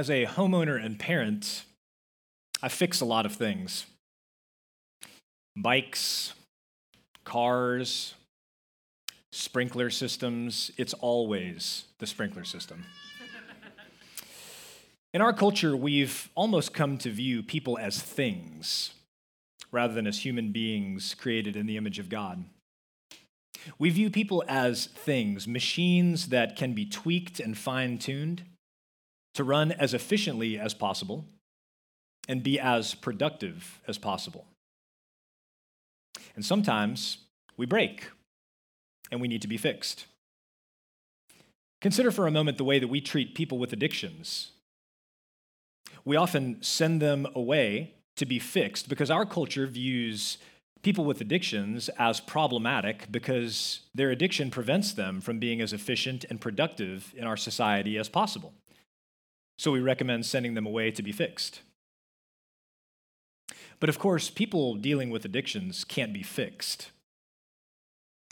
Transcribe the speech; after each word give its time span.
As 0.00 0.08
a 0.08 0.24
homeowner 0.24 0.82
and 0.82 0.98
parent, 0.98 1.64
I 2.62 2.70
fix 2.70 3.02
a 3.02 3.04
lot 3.04 3.26
of 3.26 3.34
things 3.34 3.84
bikes, 5.54 6.32
cars, 7.24 8.14
sprinkler 9.30 9.90
systems. 9.90 10.70
It's 10.78 10.94
always 10.94 11.84
the 11.98 12.06
sprinkler 12.06 12.44
system. 12.44 12.86
In 15.12 15.20
our 15.20 15.34
culture, 15.34 15.76
we've 15.76 16.30
almost 16.34 16.72
come 16.72 16.96
to 16.96 17.10
view 17.10 17.42
people 17.42 17.76
as 17.76 18.00
things 18.00 18.94
rather 19.70 19.92
than 19.92 20.06
as 20.06 20.24
human 20.24 20.50
beings 20.50 21.14
created 21.14 21.56
in 21.56 21.66
the 21.66 21.76
image 21.76 21.98
of 21.98 22.08
God. 22.08 22.42
We 23.78 23.90
view 23.90 24.08
people 24.08 24.44
as 24.48 24.86
things, 24.86 25.46
machines 25.46 26.28
that 26.30 26.56
can 26.56 26.72
be 26.72 26.86
tweaked 26.86 27.38
and 27.38 27.54
fine 27.54 27.98
tuned 27.98 28.44
to 29.34 29.44
run 29.44 29.72
as 29.72 29.94
efficiently 29.94 30.58
as 30.58 30.74
possible 30.74 31.24
and 32.28 32.42
be 32.42 32.58
as 32.58 32.94
productive 32.94 33.80
as 33.88 33.98
possible. 33.98 34.46
And 36.34 36.44
sometimes 36.44 37.18
we 37.56 37.66
break 37.66 38.10
and 39.10 39.20
we 39.20 39.28
need 39.28 39.42
to 39.42 39.48
be 39.48 39.56
fixed. 39.56 40.06
Consider 41.80 42.10
for 42.10 42.26
a 42.26 42.30
moment 42.30 42.58
the 42.58 42.64
way 42.64 42.78
that 42.78 42.88
we 42.88 43.00
treat 43.00 43.34
people 43.34 43.58
with 43.58 43.72
addictions. 43.72 44.52
We 46.04 46.16
often 46.16 46.62
send 46.62 47.00
them 47.00 47.26
away 47.34 47.94
to 48.16 48.26
be 48.26 48.38
fixed 48.38 48.88
because 48.88 49.10
our 49.10 49.24
culture 49.24 49.66
views 49.66 50.38
people 50.82 51.04
with 51.04 51.20
addictions 51.20 51.88
as 51.98 52.20
problematic 52.20 53.10
because 53.10 53.80
their 53.94 54.10
addiction 54.10 54.50
prevents 54.50 54.92
them 54.92 55.20
from 55.20 55.38
being 55.38 55.60
as 55.60 55.72
efficient 55.72 56.24
and 56.30 56.40
productive 56.40 57.12
in 57.16 57.24
our 57.24 57.36
society 57.36 57.98
as 57.98 58.08
possible 58.08 58.54
so 59.60 59.70
we 59.70 59.80
recommend 59.80 60.24
sending 60.24 60.54
them 60.54 60.64
away 60.64 60.90
to 60.90 61.02
be 61.02 61.12
fixed. 61.12 61.60
But 63.78 63.90
of 63.90 63.98
course, 63.98 64.30
people 64.30 64.74
dealing 64.74 65.10
with 65.10 65.26
addictions 65.26 65.84
can't 65.84 66.14
be 66.14 66.22
fixed 66.22 66.90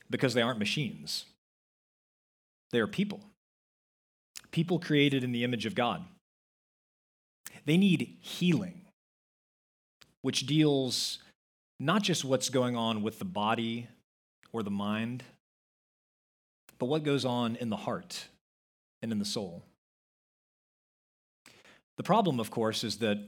because 0.08 0.32
they 0.32 0.40
aren't 0.40 0.58
machines. 0.58 1.26
They 2.70 2.80
are 2.80 2.86
people, 2.86 3.20
people 4.52 4.78
created 4.78 5.22
in 5.22 5.32
the 5.32 5.44
image 5.44 5.66
of 5.66 5.74
God. 5.74 6.02
They 7.66 7.76
need 7.76 8.16
healing, 8.22 8.86
which 10.22 10.46
deals 10.46 11.18
not 11.78 12.02
just 12.02 12.24
what's 12.24 12.48
going 12.48 12.74
on 12.74 13.02
with 13.02 13.18
the 13.18 13.26
body 13.26 13.88
or 14.50 14.62
the 14.62 14.70
mind, 14.70 15.24
but 16.78 16.86
what 16.86 17.02
goes 17.04 17.26
on 17.26 17.56
in 17.56 17.68
the 17.68 17.76
heart 17.76 18.28
and 19.02 19.12
in 19.12 19.18
the 19.18 19.26
soul. 19.26 19.62
The 21.98 22.04
problem, 22.04 22.38
of 22.38 22.50
course, 22.50 22.84
is 22.84 22.98
that 22.98 23.18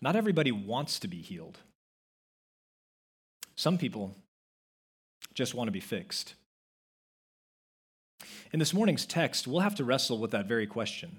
not 0.00 0.14
everybody 0.14 0.52
wants 0.52 1.00
to 1.00 1.08
be 1.08 1.22
healed. 1.22 1.58
Some 3.56 3.78
people 3.78 4.14
just 5.32 5.54
want 5.54 5.68
to 5.68 5.72
be 5.72 5.80
fixed. 5.80 6.34
In 8.52 8.58
this 8.58 8.74
morning's 8.74 9.06
text, 9.06 9.46
we'll 9.46 9.60
have 9.60 9.74
to 9.76 9.84
wrestle 9.84 10.18
with 10.18 10.32
that 10.32 10.46
very 10.46 10.66
question 10.66 11.16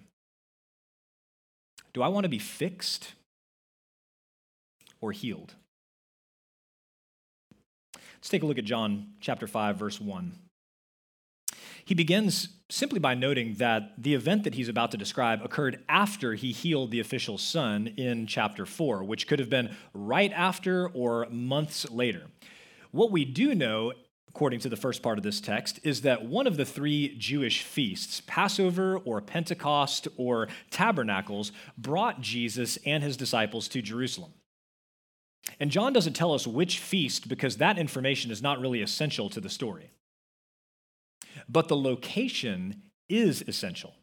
Do 1.91 2.03
I 2.03 2.07
want 2.07 2.25
to 2.25 2.29
be 2.29 2.39
fixed 2.39 3.13
or 5.01 5.11
healed? 5.11 5.55
Let's 7.95 8.29
take 8.29 8.43
a 8.43 8.45
look 8.45 8.59
at 8.59 8.63
John 8.63 9.13
chapter 9.19 9.47
5, 9.47 9.77
verse 9.77 9.99
1. 9.99 10.33
He 11.85 11.93
begins 11.93 12.49
simply 12.69 12.99
by 12.99 13.13
noting 13.13 13.55
that 13.55 13.93
the 13.95 14.15
event 14.15 14.43
that 14.43 14.55
he's 14.55 14.69
about 14.69 14.89
to 14.91 14.97
describe 14.97 15.43
occurred 15.43 15.83
after 15.87 16.33
he 16.33 16.51
healed 16.51 16.89
the 16.89 16.99
official's 16.99 17.43
son 17.43 17.87
in 17.95 18.25
chapter 18.25 18.65
4, 18.65 19.03
which 19.03 19.27
could 19.27 19.37
have 19.37 19.51
been 19.51 19.75
right 19.93 20.31
after 20.33 20.89
or 20.89 21.27
months 21.29 21.89
later. 21.91 22.23
What 22.89 23.11
we 23.11 23.23
do 23.23 23.53
know, 23.53 23.93
according 24.27 24.61
to 24.61 24.69
the 24.69 24.75
first 24.75 25.03
part 25.03 25.19
of 25.19 25.23
this 25.23 25.39
text, 25.39 25.79
is 25.83 26.01
that 26.01 26.25
one 26.25 26.47
of 26.47 26.57
the 26.57 26.65
three 26.65 27.15
Jewish 27.19 27.61
feasts, 27.61 28.23
Passover 28.25 28.97
or 28.97 29.21
Pentecost 29.21 30.07
or 30.17 30.47
Tabernacles, 30.71 31.51
brought 31.77 32.19
Jesus 32.19 32.79
and 32.83 33.03
his 33.03 33.15
disciples 33.15 33.67
to 33.67 33.83
Jerusalem. 33.83 34.33
And 35.59 35.69
John 35.69 35.93
doesn't 35.93 36.13
tell 36.13 36.33
us 36.33 36.47
which 36.47 36.79
feast 36.79 37.29
because 37.29 37.57
that 37.57 37.77
information 37.77 38.31
is 38.31 38.41
not 38.41 38.59
really 38.59 38.81
essential 38.81 39.29
to 39.29 39.39
the 39.39 39.49
story 39.49 39.91
but 41.47 41.67
the 41.67 41.77
location 41.77 42.83
is 43.09 43.43
essential. 43.47 43.93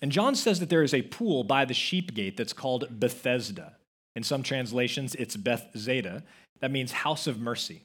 And 0.00 0.12
John 0.12 0.34
says 0.34 0.60
that 0.60 0.70
there 0.70 0.82
is 0.82 0.94
a 0.94 1.02
pool 1.02 1.44
by 1.44 1.64
the 1.64 1.74
sheep 1.74 2.14
gate 2.14 2.36
that's 2.36 2.52
called 2.52 3.00
Bethesda. 3.00 3.76
In 4.14 4.22
some 4.22 4.42
translations, 4.42 5.14
it's 5.16 5.36
Bethzatha. 5.36 6.22
That 6.60 6.70
means 6.70 6.92
house 6.92 7.26
of 7.26 7.40
mercy. 7.40 7.82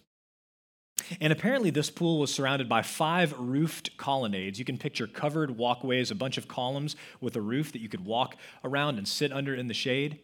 And 1.19 1.33
apparently, 1.33 1.69
this 1.69 1.89
pool 1.89 2.19
was 2.19 2.33
surrounded 2.33 2.69
by 2.69 2.81
five 2.81 3.37
roofed 3.37 3.97
colonnades. 3.97 4.59
You 4.59 4.65
can 4.65 4.77
picture 4.77 5.07
covered 5.07 5.57
walkways, 5.57 6.11
a 6.11 6.15
bunch 6.15 6.37
of 6.37 6.47
columns 6.47 6.95
with 7.19 7.35
a 7.35 7.41
roof 7.41 7.71
that 7.71 7.81
you 7.81 7.89
could 7.89 8.05
walk 8.05 8.35
around 8.63 8.97
and 8.97 9.07
sit 9.07 9.33
under 9.33 9.53
in 9.53 9.67
the 9.67 9.73
shade. 9.73 10.19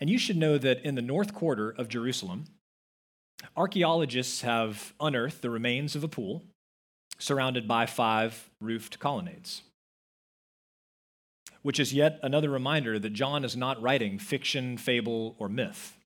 And 0.00 0.08
you 0.08 0.18
should 0.18 0.36
know 0.36 0.58
that 0.58 0.84
in 0.84 0.94
the 0.94 1.02
north 1.02 1.34
quarter 1.34 1.70
of 1.70 1.88
Jerusalem, 1.88 2.44
Archaeologists 3.56 4.42
have 4.42 4.94
unearthed 5.00 5.42
the 5.42 5.50
remains 5.50 5.94
of 5.94 6.04
a 6.04 6.08
pool 6.08 6.44
surrounded 7.18 7.68
by 7.68 7.86
five 7.86 8.50
roofed 8.60 8.98
colonnades, 8.98 9.62
which 11.62 11.78
is 11.78 11.92
yet 11.92 12.18
another 12.22 12.50
reminder 12.50 12.98
that 12.98 13.12
John 13.12 13.44
is 13.44 13.56
not 13.56 13.80
writing 13.80 14.18
fiction, 14.18 14.76
fable, 14.76 15.36
or 15.38 15.48
myth. 15.48 15.96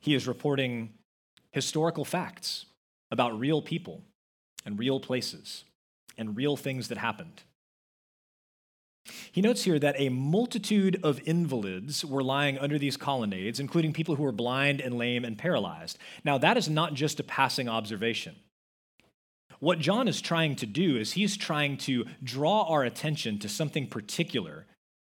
He 0.00 0.14
is 0.14 0.26
reporting 0.26 0.94
historical 1.52 2.04
facts 2.04 2.66
about 3.10 3.38
real 3.38 3.60
people 3.60 4.02
and 4.64 4.78
real 4.78 5.00
places 5.00 5.64
and 6.16 6.36
real 6.36 6.56
things 6.56 6.88
that 6.88 6.98
happened. 6.98 7.42
He 9.32 9.40
notes 9.40 9.64
here 9.64 9.78
that 9.78 9.96
a 9.98 10.08
multitude 10.08 11.00
of 11.02 11.20
invalids 11.26 12.04
were 12.04 12.22
lying 12.22 12.58
under 12.58 12.78
these 12.78 12.96
colonnades, 12.96 13.60
including 13.60 13.92
people 13.92 14.16
who 14.16 14.22
were 14.22 14.32
blind 14.32 14.80
and 14.80 14.98
lame 14.98 15.24
and 15.24 15.38
paralyzed. 15.38 15.98
Now, 16.24 16.38
that 16.38 16.56
is 16.56 16.68
not 16.68 16.94
just 16.94 17.20
a 17.20 17.24
passing 17.24 17.68
observation. 17.68 18.36
What 19.58 19.78
John 19.78 20.08
is 20.08 20.20
trying 20.20 20.56
to 20.56 20.66
do 20.66 20.96
is 20.96 21.12
he's 21.12 21.36
trying 21.36 21.76
to 21.78 22.06
draw 22.22 22.62
our 22.64 22.82
attention 22.82 23.38
to 23.40 23.48
something 23.48 23.86
particular 23.86 24.66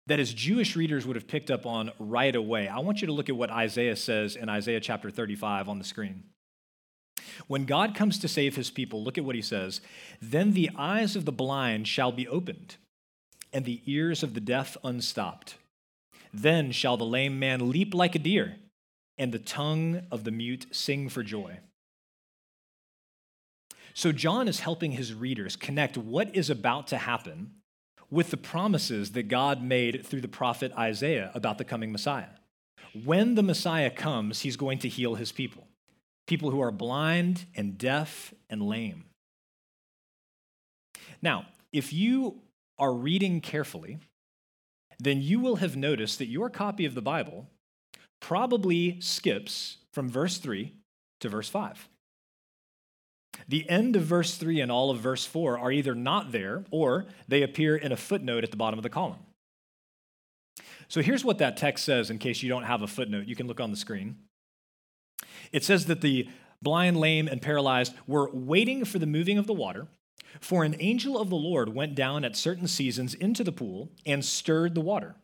that 0.07 0.19
his 0.19 0.33
Jewish 0.33 0.75
readers 0.75 1.05
would 1.05 1.15
have 1.15 1.27
picked 1.27 1.51
up 1.51 1.65
on 1.65 1.91
right 1.99 2.35
away. 2.35 2.67
I 2.67 2.79
want 2.79 3.01
you 3.01 3.07
to 3.07 3.13
look 3.13 3.29
at 3.29 3.35
what 3.35 3.49
Isaiah 3.49 3.95
says 3.95 4.35
in 4.35 4.49
Isaiah 4.49 4.81
chapter 4.81 5.09
35 5.09 5.69
on 5.69 5.79
the 5.79 5.85
screen. 5.85 6.23
When 7.47 7.65
God 7.65 7.95
comes 7.95 8.19
to 8.19 8.27
save 8.27 8.55
his 8.55 8.69
people, 8.69 9.03
look 9.03 9.17
at 9.17 9.23
what 9.23 9.35
he 9.35 9.41
says. 9.41 9.79
Then 10.21 10.51
the 10.51 10.69
eyes 10.75 11.15
of 11.15 11.25
the 11.25 11.31
blind 11.31 11.87
shall 11.87 12.11
be 12.11 12.27
opened 12.27 12.75
and 13.53 13.65
the 13.65 13.81
ears 13.85 14.23
of 14.23 14.33
the 14.33 14.39
deaf 14.39 14.77
unstopped. 14.83 15.55
Then 16.33 16.71
shall 16.71 16.97
the 16.97 17.05
lame 17.05 17.39
man 17.39 17.69
leap 17.69 17.93
like 17.93 18.15
a 18.15 18.19
deer, 18.19 18.55
and 19.17 19.31
the 19.31 19.39
tongue 19.39 20.03
of 20.11 20.23
the 20.23 20.31
mute 20.31 20.67
sing 20.71 21.09
for 21.09 21.23
joy. 21.23 21.59
So, 23.93 24.13
John 24.13 24.47
is 24.47 24.61
helping 24.61 24.93
his 24.93 25.13
readers 25.13 25.57
connect 25.57 25.97
what 25.97 26.33
is 26.33 26.49
about 26.49 26.87
to 26.87 26.97
happen 26.97 27.51
with 28.09 28.31
the 28.31 28.37
promises 28.37 29.11
that 29.11 29.27
God 29.27 29.61
made 29.61 30.05
through 30.05 30.21
the 30.21 30.27
prophet 30.27 30.71
Isaiah 30.77 31.31
about 31.33 31.57
the 31.57 31.65
coming 31.65 31.91
Messiah. 31.91 32.29
When 33.03 33.35
the 33.35 33.43
Messiah 33.43 33.89
comes, 33.89 34.41
he's 34.41 34.57
going 34.57 34.79
to 34.79 34.89
heal 34.89 35.15
his 35.15 35.31
people, 35.31 35.67
people 36.27 36.51
who 36.51 36.61
are 36.61 36.71
blind 36.71 37.45
and 37.55 37.77
deaf 37.77 38.33
and 38.49 38.61
lame. 38.61 39.05
Now, 41.21 41.45
if 41.71 41.93
you 41.93 42.41
are 42.81 42.93
reading 42.93 43.39
carefully, 43.39 43.99
then 44.99 45.21
you 45.21 45.39
will 45.39 45.57
have 45.57 45.77
noticed 45.77 46.17
that 46.19 46.27
your 46.27 46.49
copy 46.49 46.85
of 46.85 46.95
the 46.95 47.01
Bible 47.01 47.47
probably 48.19 48.99
skips 48.99 49.77
from 49.93 50.09
verse 50.09 50.37
3 50.37 50.73
to 51.21 51.29
verse 51.29 51.47
5. 51.47 51.87
The 53.47 53.69
end 53.69 53.95
of 53.95 54.03
verse 54.03 54.35
3 54.35 54.59
and 54.61 54.71
all 54.71 54.91
of 54.91 54.99
verse 54.99 55.25
4 55.25 55.57
are 55.57 55.71
either 55.71 55.95
not 55.95 56.31
there 56.31 56.65
or 56.71 57.05
they 57.27 57.41
appear 57.41 57.75
in 57.75 57.91
a 57.91 57.97
footnote 57.97 58.43
at 58.43 58.51
the 58.51 58.57
bottom 58.57 58.77
of 58.77 58.83
the 58.83 58.89
column. 58.89 59.19
So 60.87 61.01
here's 61.01 61.23
what 61.23 61.37
that 61.37 61.57
text 61.57 61.85
says 61.85 62.09
in 62.09 62.17
case 62.17 62.43
you 62.43 62.49
don't 62.49 62.63
have 62.63 62.81
a 62.81 62.87
footnote. 62.87 63.25
You 63.25 63.35
can 63.35 63.47
look 63.47 63.61
on 63.61 63.71
the 63.71 63.77
screen. 63.77 64.17
It 65.51 65.63
says 65.63 65.85
that 65.85 66.01
the 66.01 66.27
blind, 66.61 66.97
lame, 66.97 67.27
and 67.27 67.41
paralyzed 67.41 67.93
were 68.07 68.29
waiting 68.33 68.85
for 68.85 68.99
the 68.99 69.05
moving 69.05 69.37
of 69.37 69.47
the 69.47 69.53
water, 69.53 69.87
for 70.39 70.63
an 70.63 70.75
angel 70.79 71.19
of 71.19 71.29
the 71.29 71.35
Lord 71.35 71.73
went 71.73 71.95
down 71.95 72.23
at 72.23 72.35
certain 72.35 72.67
seasons 72.67 73.13
into 73.13 73.43
the 73.43 73.51
pool 73.51 73.91
and 74.05 74.23
stirred 74.23 74.75
the 74.75 74.81
water. 74.81 75.15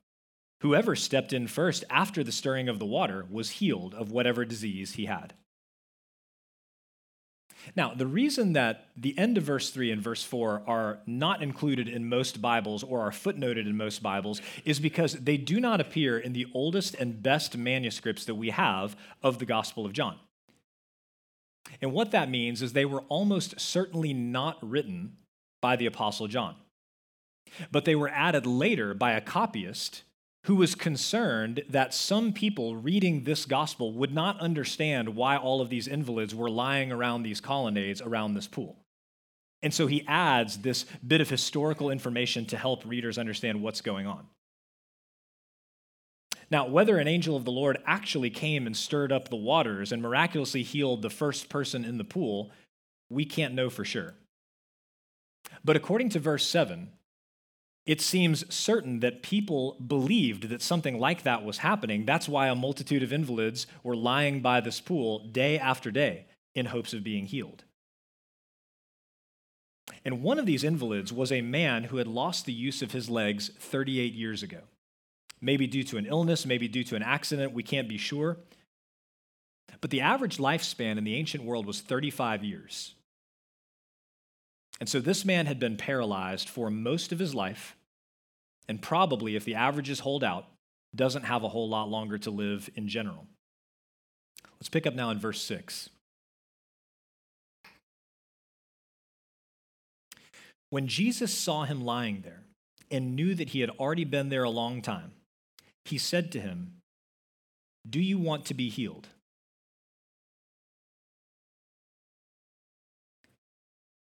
Whoever 0.61 0.95
stepped 0.95 1.33
in 1.33 1.47
first 1.47 1.83
after 1.89 2.23
the 2.23 2.31
stirring 2.31 2.67
of 2.67 2.79
the 2.79 2.85
water 2.85 3.25
was 3.29 3.51
healed 3.51 3.93
of 3.93 4.11
whatever 4.11 4.43
disease 4.43 4.93
he 4.93 5.05
had. 5.05 5.33
Now, 7.75 7.93
the 7.93 8.07
reason 8.07 8.53
that 8.53 8.87
the 8.95 9.17
end 9.17 9.37
of 9.37 9.43
verse 9.43 9.69
3 9.71 9.91
and 9.91 10.01
verse 10.01 10.23
4 10.23 10.63
are 10.67 10.99
not 11.05 11.43
included 11.43 11.87
in 11.87 12.07
most 12.07 12.41
Bibles 12.41 12.83
or 12.83 13.01
are 13.01 13.11
footnoted 13.11 13.67
in 13.67 13.75
most 13.75 14.01
Bibles 14.01 14.41
is 14.63 14.79
because 14.79 15.13
they 15.13 15.37
do 15.37 15.59
not 15.59 15.81
appear 15.81 16.17
in 16.17 16.33
the 16.33 16.47
oldest 16.53 16.95
and 16.95 17.21
best 17.21 17.57
manuscripts 17.57 18.25
that 18.25 18.35
we 18.35 18.51
have 18.51 18.95
of 19.21 19.39
the 19.39 19.45
Gospel 19.45 19.85
of 19.85 19.93
John. 19.93 20.17
And 21.81 21.93
what 21.93 22.11
that 22.11 22.29
means 22.29 22.61
is 22.61 22.73
they 22.73 22.85
were 22.85 23.03
almost 23.09 23.59
certainly 23.59 24.13
not 24.13 24.57
written 24.61 25.17
by 25.61 25.75
the 25.75 25.85
Apostle 25.85 26.27
John, 26.27 26.55
but 27.71 27.85
they 27.85 27.95
were 27.95 28.09
added 28.09 28.45
later 28.45 28.93
by 28.93 29.13
a 29.13 29.21
copyist 29.21 30.03
who 30.45 30.55
was 30.55 30.75
concerned 30.75 31.61
that 31.69 31.93
some 31.93 32.31
people 32.31 32.75
reading 32.75 33.23
this 33.23 33.45
gospel 33.45 33.91
would 33.91 34.13
not 34.13 34.39
understand 34.39 35.09
why 35.09 35.35
all 35.35 35.59
of 35.59 35.69
these 35.69 35.87
invalids 35.87 36.33
were 36.33 36.49
lying 36.49 36.91
around 36.91 37.23
these 37.23 37.41
colonnades 37.41 38.01
around 38.01 38.33
this 38.33 38.47
pool. 38.47 38.77
And 39.61 39.73
so 39.73 39.87
he 39.87 40.05
adds 40.07 40.59
this 40.59 40.85
bit 41.05 41.19
of 41.19 41.29
historical 41.29 41.89
information 41.89 42.45
to 42.45 42.57
help 42.57 42.85
readers 42.85 43.17
understand 43.17 43.61
what's 43.61 43.81
going 43.81 44.07
on. 44.07 44.25
Now, 46.49 46.67
whether 46.67 46.97
an 46.97 47.07
angel 47.07 47.35
of 47.35 47.45
the 47.45 47.51
Lord 47.51 47.77
actually 47.85 48.29
came 48.29 48.65
and 48.65 48.75
stirred 48.75 49.11
up 49.11 49.29
the 49.29 49.35
waters 49.35 49.91
and 49.91 50.01
miraculously 50.01 50.63
healed 50.63 51.01
the 51.01 51.09
first 51.09 51.49
person 51.49 51.83
in 51.83 51.97
the 51.97 52.03
pool, 52.03 52.51
we 53.09 53.25
can't 53.25 53.53
know 53.53 53.69
for 53.69 53.83
sure. 53.83 54.13
But 55.63 55.75
according 55.75 56.09
to 56.09 56.19
verse 56.19 56.45
7, 56.45 56.89
it 57.85 58.01
seems 58.01 58.53
certain 58.53 58.99
that 58.99 59.23
people 59.23 59.77
believed 59.85 60.49
that 60.49 60.61
something 60.61 60.99
like 60.99 61.23
that 61.23 61.43
was 61.43 61.59
happening. 61.59 62.05
That's 62.05 62.27
why 62.27 62.47
a 62.47 62.55
multitude 62.55 63.03
of 63.03 63.13
invalids 63.13 63.65
were 63.83 63.95
lying 63.95 64.41
by 64.41 64.59
this 64.59 64.81
pool 64.81 65.19
day 65.19 65.57
after 65.57 65.89
day 65.89 66.25
in 66.53 66.67
hopes 66.67 66.93
of 66.93 67.03
being 67.03 67.25
healed. 67.25 67.63
And 70.03 70.21
one 70.21 70.37
of 70.37 70.45
these 70.45 70.65
invalids 70.65 71.13
was 71.13 71.31
a 71.31 71.41
man 71.41 71.85
who 71.85 71.97
had 71.97 72.07
lost 72.07 72.45
the 72.45 72.53
use 72.53 72.81
of 72.81 72.91
his 72.91 73.09
legs 73.09 73.49
38 73.57 74.13
years 74.13 74.43
ago. 74.43 74.61
Maybe 75.39 75.67
due 75.67 75.83
to 75.83 75.97
an 75.97 76.05
illness, 76.05 76.45
maybe 76.45 76.67
due 76.67 76.83
to 76.85 76.95
an 76.95 77.03
accident, 77.03 77.53
we 77.53 77.63
can't 77.63 77.87
be 77.87 77.97
sure. 77.97 78.37
But 79.81 79.91
the 79.91 80.01
average 80.01 80.37
lifespan 80.37 80.97
in 80.97 81.03
the 81.03 81.15
ancient 81.15 81.43
world 81.43 81.65
was 81.65 81.81
35 81.81 82.43
years. 82.43 82.95
And 84.79 84.87
so 84.89 84.99
this 84.99 85.25
man 85.25 85.45
had 85.45 85.59
been 85.59 85.77
paralyzed 85.77 86.49
for 86.49 86.69
most 86.69 87.11
of 87.11 87.19
his 87.19 87.33
life, 87.33 87.75
and 88.67 88.81
probably, 88.81 89.35
if 89.35 89.45
the 89.45 89.55
averages 89.55 90.01
hold 90.01 90.23
out, 90.23 90.45
doesn't 90.95 91.23
have 91.23 91.43
a 91.43 91.49
whole 91.49 91.69
lot 91.69 91.89
longer 91.89 92.17
to 92.19 92.31
live 92.31 92.69
in 92.75 92.87
general. 92.87 93.27
Let's 94.59 94.69
pick 94.69 94.87
up 94.87 94.93
now 94.93 95.09
in 95.09 95.19
verse 95.19 95.41
6. 95.41 95.89
When 100.69 100.87
Jesus 100.87 101.33
saw 101.33 101.63
him 101.63 101.83
lying 101.83 102.21
there 102.21 102.43
and 102.91 103.15
knew 103.15 103.35
that 103.35 103.49
he 103.49 103.61
had 103.61 103.69
already 103.71 104.03
been 104.03 104.29
there 104.29 104.43
a 104.43 104.49
long 104.49 104.81
time, 104.81 105.11
he 105.87 105.97
said 105.97 106.31
to 106.31 106.39
him, 106.39 106.81
Do 107.89 107.99
you 107.99 108.17
want 108.17 108.45
to 108.45 108.53
be 108.53 108.69
healed? 108.69 109.07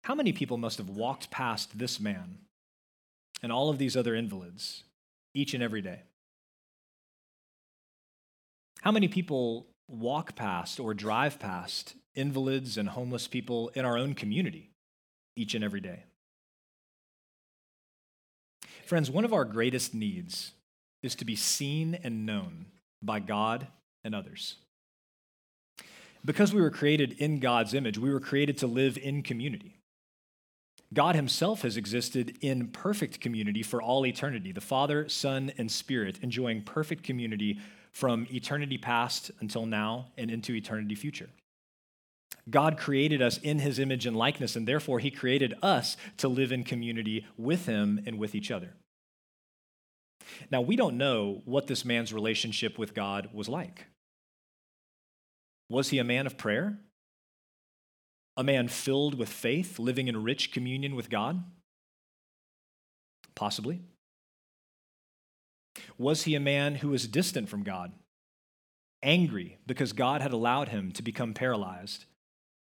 How 0.04 0.14
many 0.14 0.32
people 0.32 0.56
must 0.56 0.78
have 0.78 0.88
walked 0.88 1.30
past 1.30 1.78
this 1.78 2.00
man 2.00 2.38
and 3.42 3.52
all 3.52 3.70
of 3.70 3.78
these 3.78 3.96
other 3.96 4.14
invalids 4.14 4.82
each 5.34 5.54
and 5.54 5.62
every 5.62 5.80
day? 5.80 6.00
How 8.82 8.90
many 8.90 9.06
people 9.06 9.66
walk 9.88 10.34
past 10.34 10.80
or 10.80 10.92
drive 10.92 11.38
past 11.38 11.94
invalids 12.14 12.76
and 12.76 12.88
homeless 12.88 13.28
people 13.28 13.68
in 13.74 13.84
our 13.84 13.96
own 13.96 14.14
community 14.14 14.70
each 15.36 15.54
and 15.54 15.62
every 15.62 15.80
day? 15.80 16.02
Friends, 18.86 19.08
one 19.08 19.24
of 19.24 19.32
our 19.32 19.44
greatest 19.44 19.94
needs 19.94 20.52
is 21.02 21.14
to 21.16 21.24
be 21.24 21.36
seen 21.36 21.98
and 22.02 22.24
known 22.26 22.66
by 23.02 23.18
God 23.20 23.66
and 24.04 24.14
others. 24.14 24.56
Because 26.24 26.54
we 26.54 26.60
were 26.60 26.70
created 26.70 27.12
in 27.18 27.40
God's 27.40 27.74
image, 27.74 27.98
we 27.98 28.12
were 28.12 28.20
created 28.20 28.56
to 28.58 28.66
live 28.66 28.96
in 28.96 29.22
community. 29.22 29.78
God 30.94 31.16
Himself 31.16 31.62
has 31.62 31.76
existed 31.76 32.36
in 32.40 32.68
perfect 32.68 33.20
community 33.20 33.62
for 33.62 33.80
all 33.80 34.06
eternity 34.06 34.52
the 34.52 34.60
Father, 34.60 35.08
Son, 35.08 35.52
and 35.56 35.70
Spirit 35.70 36.18
enjoying 36.22 36.62
perfect 36.62 37.02
community 37.02 37.58
from 37.92 38.26
eternity 38.32 38.78
past 38.78 39.30
until 39.40 39.66
now 39.66 40.06
and 40.16 40.30
into 40.30 40.54
eternity 40.54 40.94
future. 40.94 41.30
God 42.50 42.76
created 42.76 43.22
us 43.22 43.38
in 43.38 43.58
His 43.58 43.78
image 43.78 44.06
and 44.06 44.16
likeness, 44.16 44.54
and 44.54 44.66
therefore 44.66 44.98
He 44.98 45.10
created 45.10 45.54
us 45.62 45.96
to 46.18 46.28
live 46.28 46.52
in 46.52 46.64
community 46.64 47.26
with 47.36 47.66
Him 47.66 48.00
and 48.06 48.18
with 48.18 48.34
each 48.34 48.50
other. 48.50 48.74
Now, 50.50 50.60
we 50.60 50.76
don't 50.76 50.98
know 50.98 51.42
what 51.44 51.66
this 51.66 51.84
man's 51.84 52.12
relationship 52.12 52.78
with 52.78 52.94
God 52.94 53.30
was 53.32 53.48
like. 53.48 53.86
Was 55.68 55.88
he 55.88 55.98
a 55.98 56.04
man 56.04 56.26
of 56.26 56.36
prayer? 56.36 56.78
A 58.36 58.44
man 58.44 58.68
filled 58.68 59.18
with 59.18 59.28
faith, 59.28 59.78
living 59.78 60.08
in 60.08 60.22
rich 60.22 60.52
communion 60.52 60.94
with 60.94 61.10
God? 61.10 61.44
Possibly. 63.34 63.80
Was 65.98 66.24
he 66.24 66.34
a 66.34 66.40
man 66.40 66.76
who 66.76 66.90
was 66.90 67.08
distant 67.08 67.48
from 67.48 67.62
God, 67.62 67.92
angry 69.02 69.58
because 69.66 69.92
God 69.92 70.20
had 70.20 70.32
allowed 70.32 70.68
him 70.68 70.92
to 70.92 71.02
become 71.02 71.34
paralyzed 71.34 72.04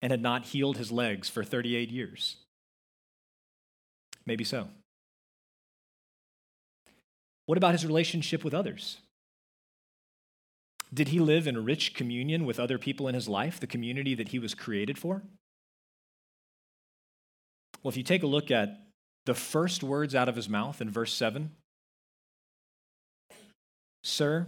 and 0.02 0.10
had 0.10 0.22
not 0.22 0.46
healed 0.46 0.76
his 0.76 0.92
legs 0.92 1.28
for 1.28 1.44
38 1.44 1.90
years? 1.90 2.36
Maybe 4.24 4.44
so. 4.44 4.68
What 7.46 7.58
about 7.58 7.72
his 7.72 7.86
relationship 7.86 8.44
with 8.44 8.54
others? 8.54 8.98
Did 10.92 11.08
he 11.08 11.18
live 11.18 11.46
in 11.46 11.64
rich 11.64 11.94
communion 11.94 12.44
with 12.44 12.60
other 12.60 12.78
people 12.78 13.08
in 13.08 13.14
his 13.14 13.28
life, 13.28 13.58
the 13.58 13.66
community 13.66 14.14
that 14.14 14.28
he 14.28 14.38
was 14.38 14.54
created 14.54 14.98
for? 14.98 15.22
Well, 17.82 17.90
if 17.90 17.96
you 17.96 18.02
take 18.02 18.22
a 18.22 18.28
look 18.28 18.50
at 18.50 18.80
the 19.26 19.34
first 19.34 19.82
words 19.82 20.14
out 20.14 20.28
of 20.28 20.36
his 20.36 20.48
mouth 20.48 20.80
in 20.80 20.90
verse 20.90 21.12
7 21.12 21.50
Sir, 24.02 24.46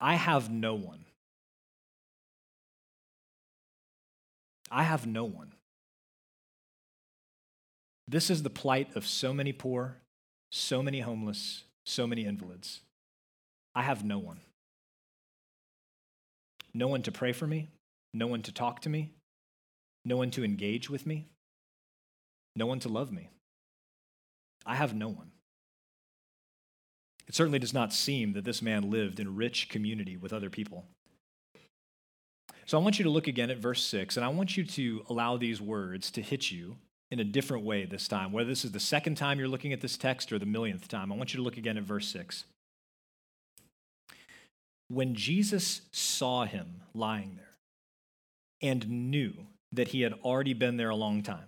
I 0.00 0.14
have 0.14 0.50
no 0.50 0.74
one. 0.74 1.04
I 4.70 4.82
have 4.82 5.06
no 5.06 5.24
one. 5.24 5.52
This 8.06 8.30
is 8.30 8.42
the 8.42 8.50
plight 8.50 8.96
of 8.96 9.06
so 9.06 9.34
many 9.34 9.52
poor, 9.52 9.98
so 10.50 10.82
many 10.82 11.00
homeless, 11.00 11.64
so 11.84 12.06
many 12.06 12.24
invalids. 12.24 12.80
I 13.74 13.82
have 13.82 14.04
no 14.04 14.18
one. 14.18 14.40
No 16.74 16.88
one 16.88 17.02
to 17.02 17.12
pray 17.12 17.32
for 17.32 17.46
me, 17.46 17.68
no 18.12 18.26
one 18.26 18.42
to 18.42 18.52
talk 18.52 18.80
to 18.82 18.88
me, 18.88 19.10
no 20.04 20.16
one 20.16 20.30
to 20.32 20.44
engage 20.44 20.90
with 20.90 21.06
me 21.06 21.26
no 22.58 22.66
one 22.66 22.80
to 22.80 22.88
love 22.88 23.12
me. 23.12 23.30
I 24.66 24.74
have 24.74 24.94
no 24.94 25.08
one. 25.08 25.30
It 27.28 27.34
certainly 27.34 27.60
does 27.60 27.72
not 27.72 27.92
seem 27.92 28.32
that 28.32 28.44
this 28.44 28.60
man 28.60 28.90
lived 28.90 29.20
in 29.20 29.36
rich 29.36 29.68
community 29.68 30.16
with 30.16 30.32
other 30.32 30.50
people. 30.50 30.84
So 32.66 32.78
I 32.78 32.82
want 32.82 32.98
you 32.98 33.04
to 33.04 33.10
look 33.10 33.28
again 33.28 33.50
at 33.50 33.58
verse 33.58 33.82
6, 33.84 34.16
and 34.16 34.26
I 34.26 34.28
want 34.28 34.56
you 34.56 34.64
to 34.64 35.04
allow 35.08 35.36
these 35.36 35.60
words 35.60 36.10
to 36.12 36.20
hit 36.20 36.50
you 36.50 36.76
in 37.10 37.20
a 37.20 37.24
different 37.24 37.64
way 37.64 37.84
this 37.84 38.08
time. 38.08 38.32
Whether 38.32 38.48
this 38.48 38.64
is 38.64 38.72
the 38.72 38.80
second 38.80 39.16
time 39.16 39.38
you're 39.38 39.48
looking 39.48 39.72
at 39.72 39.80
this 39.80 39.96
text 39.96 40.32
or 40.32 40.38
the 40.38 40.46
millionth 40.46 40.88
time, 40.88 41.12
I 41.12 41.16
want 41.16 41.32
you 41.32 41.38
to 41.38 41.42
look 41.42 41.56
again 41.56 41.76
at 41.76 41.84
verse 41.84 42.08
6. 42.08 42.44
When 44.88 45.14
Jesus 45.14 45.82
saw 45.92 46.44
him 46.44 46.82
lying 46.94 47.36
there 47.36 47.56
and 48.62 49.10
knew 49.10 49.34
that 49.72 49.88
he 49.88 50.02
had 50.02 50.14
already 50.24 50.54
been 50.54 50.76
there 50.76 50.90
a 50.90 50.96
long 50.96 51.22
time, 51.22 51.46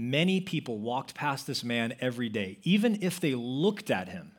Many 0.00 0.40
people 0.40 0.78
walked 0.78 1.16
past 1.16 1.48
this 1.48 1.64
man 1.64 1.92
every 1.98 2.28
day. 2.28 2.60
Even 2.62 3.02
if 3.02 3.18
they 3.18 3.34
looked 3.34 3.90
at 3.90 4.08
him, 4.08 4.30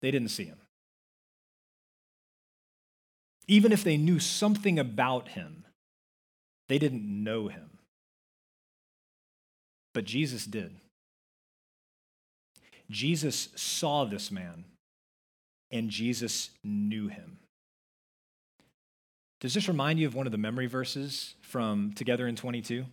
they 0.00 0.12
didn't 0.12 0.28
see 0.28 0.44
him. 0.44 0.58
even 3.48 3.72
if 3.72 3.82
they 3.82 3.96
knew 3.96 4.20
something 4.20 4.78
about 4.78 5.28
him, 5.28 5.64
they 6.68 6.78
didn't 6.78 7.04
know 7.04 7.48
him. 7.48 7.70
But 9.94 10.04
Jesus 10.04 10.44
did. 10.44 10.76
Jesus 12.90 13.48
saw 13.54 14.04
this 14.04 14.30
man, 14.30 14.64
and 15.70 15.90
Jesus 15.90 16.50
knew 16.64 17.08
him. 17.08 17.38
Does 19.40 19.54
this 19.54 19.68
remind 19.68 19.98
you 20.00 20.06
of 20.06 20.14
one 20.14 20.26
of 20.26 20.32
the 20.32 20.38
memory 20.38 20.66
verses 20.66 21.34
from 21.42 21.92
Together 21.94 22.26
in 22.26 22.34
22? 22.34 22.84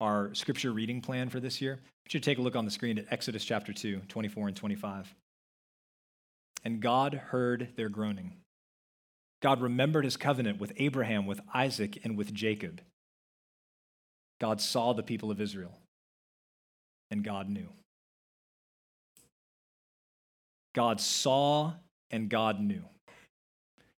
Our 0.00 0.34
scripture 0.34 0.72
reading 0.72 1.00
plan 1.00 1.28
for 1.28 1.40
this 1.40 1.60
year? 1.60 1.80
I 1.82 2.14
you 2.14 2.20
take 2.20 2.38
a 2.38 2.42
look 2.42 2.54
on 2.54 2.64
the 2.64 2.70
screen 2.70 2.98
at 2.98 3.06
Exodus 3.10 3.44
chapter 3.44 3.72
2, 3.72 4.02
24 4.08 4.48
and 4.48 4.56
25. 4.56 5.14
And 6.64 6.80
God 6.80 7.14
heard 7.14 7.70
their 7.76 7.88
groaning. 7.88 8.34
God 9.42 9.60
remembered 9.60 10.04
his 10.04 10.16
covenant 10.16 10.60
with 10.60 10.72
Abraham, 10.76 11.26
with 11.26 11.40
Isaac, 11.54 11.98
and 12.04 12.16
with 12.16 12.32
Jacob. 12.32 12.80
God 14.40 14.60
saw 14.60 14.92
the 14.92 15.02
people 15.02 15.30
of 15.30 15.40
Israel, 15.40 15.78
and 17.10 17.24
God 17.24 17.48
knew. 17.48 17.68
God 20.74 21.00
saw 21.00 21.72
and 22.10 22.28
God 22.28 22.60
knew. 22.60 22.82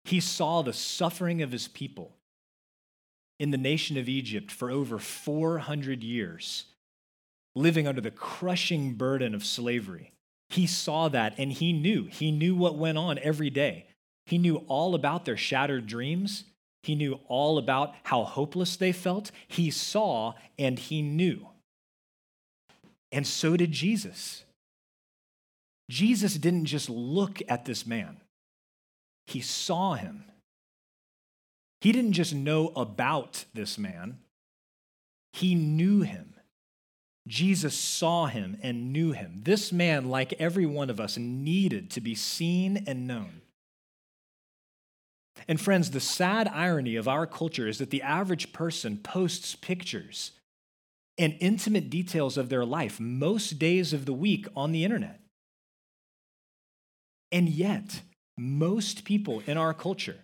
He 0.05 0.19
saw 0.19 0.61
the 0.61 0.73
suffering 0.73 1.41
of 1.41 1.51
his 1.51 1.67
people 1.67 2.13
in 3.39 3.51
the 3.51 3.57
nation 3.57 3.97
of 3.97 4.07
Egypt 4.07 4.51
for 4.51 4.71
over 4.71 4.99
400 4.99 6.03
years, 6.03 6.65
living 7.55 7.87
under 7.87 7.99
the 7.99 8.11
crushing 8.11 8.93
burden 8.93 9.35
of 9.35 9.43
slavery. 9.43 10.13
He 10.49 10.67
saw 10.67 11.09
that 11.09 11.33
and 11.37 11.51
he 11.51 11.73
knew. 11.73 12.05
He 12.05 12.31
knew 12.31 12.55
what 12.55 12.77
went 12.77 12.97
on 12.97 13.19
every 13.19 13.49
day. 13.49 13.86
He 14.27 14.37
knew 14.37 14.57
all 14.67 14.93
about 14.93 15.23
their 15.23 15.37
shattered 15.37 15.87
dreams. 15.87 16.43
He 16.83 16.95
knew 16.95 17.19
all 17.29 17.57
about 17.57 17.95
how 18.03 18.25
hopeless 18.25 18.75
they 18.75 18.91
felt. 18.91 19.31
He 19.47 19.71
saw 19.71 20.33
and 20.59 20.77
he 20.77 21.01
knew. 21.01 21.47
And 23.09 23.25
so 23.25 23.55
did 23.55 23.71
Jesus. 23.71 24.43
Jesus 25.89 26.35
didn't 26.35 26.65
just 26.65 26.89
look 26.89 27.41
at 27.47 27.63
this 27.63 27.87
man, 27.87 28.17
he 29.25 29.39
saw 29.39 29.93
him. 29.93 30.25
He 31.79 31.91
didn't 31.91 32.13
just 32.13 32.33
know 32.33 32.73
about 32.75 33.45
this 33.53 33.77
man, 33.77 34.17
he 35.31 35.55
knew 35.55 36.01
him. 36.01 36.33
Jesus 37.27 37.75
saw 37.75 38.25
him 38.25 38.57
and 38.61 38.91
knew 38.91 39.11
him. 39.11 39.41
This 39.43 39.71
man, 39.71 40.09
like 40.09 40.33
every 40.33 40.65
one 40.65 40.89
of 40.89 40.99
us, 40.99 41.17
needed 41.17 41.89
to 41.91 42.01
be 42.01 42.15
seen 42.15 42.83
and 42.87 43.05
known. 43.07 43.41
And 45.47 45.59
friends, 45.59 45.91
the 45.91 45.99
sad 45.99 46.47
irony 46.47 46.95
of 46.95 47.07
our 47.07 47.27
culture 47.27 47.67
is 47.67 47.77
that 47.77 47.89
the 47.89 48.01
average 48.01 48.53
person 48.53 48.97
posts 48.97 49.55
pictures 49.55 50.31
and 51.17 51.35
intimate 51.39 51.89
details 51.89 52.37
of 52.37 52.49
their 52.49 52.65
life 52.65 52.99
most 52.99 53.57
days 53.59 53.93
of 53.93 54.05
the 54.05 54.13
week 54.13 54.47
on 54.55 54.71
the 54.71 54.83
internet. 54.83 55.19
And 57.31 57.49
yet, 57.49 58.01
most 58.37 59.03
people 59.03 59.41
in 59.45 59.57
our 59.57 59.73
culture 59.73 60.19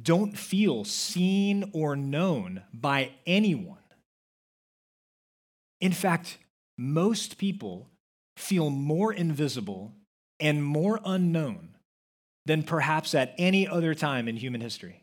don't 0.00 0.36
feel 0.36 0.84
seen 0.84 1.70
or 1.72 1.94
known 1.94 2.62
by 2.72 3.12
anyone. 3.26 3.78
In 5.80 5.92
fact, 5.92 6.38
most 6.76 7.38
people 7.38 7.90
feel 8.36 8.70
more 8.70 9.12
invisible 9.12 9.92
and 10.40 10.64
more 10.64 11.00
unknown 11.04 11.73
than 12.46 12.62
perhaps 12.62 13.14
at 13.14 13.34
any 13.38 13.66
other 13.66 13.94
time 13.94 14.28
in 14.28 14.36
human 14.36 14.60
history. 14.60 15.02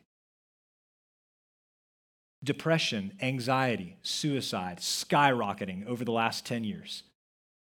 Depression, 2.44 3.14
anxiety, 3.22 3.98
suicide 4.02 4.80
skyrocketing 4.80 5.86
over 5.86 6.04
the 6.04 6.12
last 6.12 6.46
10 6.46 6.64
years 6.64 7.04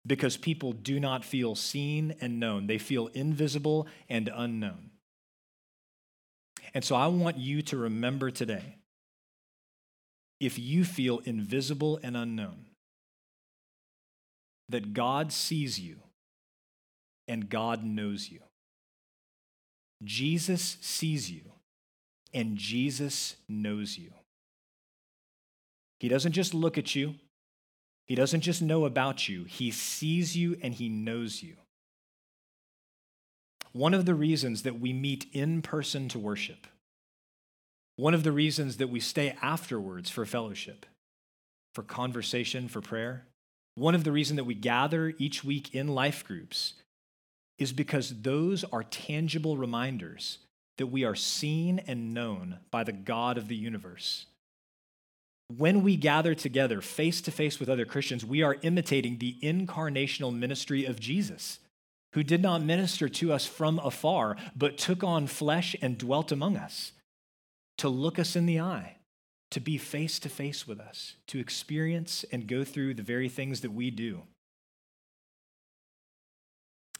because 0.07 0.37
people 0.37 0.73
do 0.73 0.99
not 0.99 1.25
feel 1.25 1.55
seen 1.55 2.15
and 2.21 2.41
known. 2.41 2.67
They 2.67 2.79
feel 2.79 3.09
invisible 3.09 3.87
and 4.09 4.31
unknown. 4.35 4.91
And 6.73 6.85
so 6.85 6.95
I 6.95 7.07
want 7.09 7.37
you 7.37 7.63
to 7.63 7.77
remember 7.77 8.31
today 8.31 8.77
if 10.39 10.59
you 10.59 10.85
feel 10.85 11.19
invisible 11.19 12.01
and 12.03 12.17
unknown, 12.17 12.65
that 14.71 14.95
God 14.95 15.33
sees 15.33 15.79
you 15.79 15.99
and 17.29 17.49
God 17.49 17.85
knows 17.85 18.31
you. 18.31 18.41
Jesus 20.03 20.79
sees 20.81 21.31
you 21.31 21.43
and 22.33 22.57
Jesus 22.57 23.37
knows 23.49 23.99
you. 23.99 24.13
He 25.99 26.09
doesn't 26.09 26.33
just 26.33 26.55
look 26.55 26.79
at 26.79 26.95
you, 26.95 27.17
He 28.07 28.15
doesn't 28.15 28.41
just 28.41 28.63
know 28.63 28.85
about 28.85 29.29
you, 29.29 29.45
He 29.45 29.71
sees 29.71 30.37
you 30.37 30.57
and 30.63 30.75
He 30.75 30.89
knows 30.89 31.43
you. 31.43 31.57
One 33.73 33.95
of 33.95 34.07
the 34.07 34.15
reasons 34.15 34.63
that 34.63 34.81
we 34.81 34.93
meet 34.93 35.27
in 35.33 35.63
person 35.63 36.09
to 36.09 36.19
worship, 36.19 36.67
one 37.97 38.15
of 38.15 38.25
the 38.25 38.33
reasons 38.33 38.79
that 38.79 38.89
we 38.89 38.99
stay 38.99 39.37
afterwards 39.43 40.11
for 40.11 40.25
fellowship, 40.25 40.87
for 41.75 41.83
conversation, 41.83 42.67
for 42.67 42.81
prayer, 42.81 43.27
one 43.75 43.95
of 43.95 44.05
the 44.05 44.13
reasons 44.13 44.37
that 44.39 44.45
we 44.45 44.55
gather 44.55 45.13
each 45.19 45.45
week 45.45 45.75
in 45.75 45.89
life 45.89 46.25
groups 46.25 46.75
is 47.61 47.73
because 47.73 48.23
those 48.23 48.65
are 48.65 48.83
tangible 48.83 49.57
reminders 49.57 50.39
that 50.79 50.87
we 50.87 51.05
are 51.05 51.15
seen 51.15 51.79
and 51.87 52.15
known 52.15 52.59
by 52.71 52.83
the 52.83 52.93
God 52.93 53.37
of 53.37 53.49
the 53.49 53.55
universe. 53.55 54.25
When 55.55 55.83
we 55.83 55.97
gather 55.97 56.35
together 56.35 56.81
face 56.81 57.21
to 57.21 57.31
face 57.31 57.61
with 57.61 57.69
other 57.69 57.85
Christians, 57.85 58.25
we 58.25 58.43
are 58.43 58.57
imitating 58.63 59.19
the 59.19 59.37
incarnational 59.43 60.35
ministry 60.35 60.87
of 60.87 60.99
Jesus 60.99 61.59
who 62.15 62.23
did 62.23 62.43
not 62.43 62.63
minister 62.63 63.09
to 63.09 63.33
us 63.33 63.47
from 63.47 63.79
afar, 63.81 64.37
but 64.57 64.79
took 64.79 65.05
on 65.05 65.27
flesh 65.27 65.77
and 65.83 65.99
dwelt 65.99 66.33
among 66.33 66.57
us, 66.57 66.93
to 67.79 67.89
look 67.89 68.19
us 68.19 68.35
in 68.35 68.47
the 68.47 68.59
eye, 68.59 68.97
to 69.51 69.61
be 69.61 69.77
face 69.77 70.19
to 70.21 70.29
face 70.29 70.67
with 70.67 70.81
us, 70.81 71.15
to 71.27 71.39
experience 71.39 72.25
and 72.33 72.49
go 72.49 72.65
through 72.65 72.95
the 72.95 73.03
very 73.03 73.29
things 73.29 73.61
that 73.61 73.73
we 73.73 73.91
do. 73.91 74.23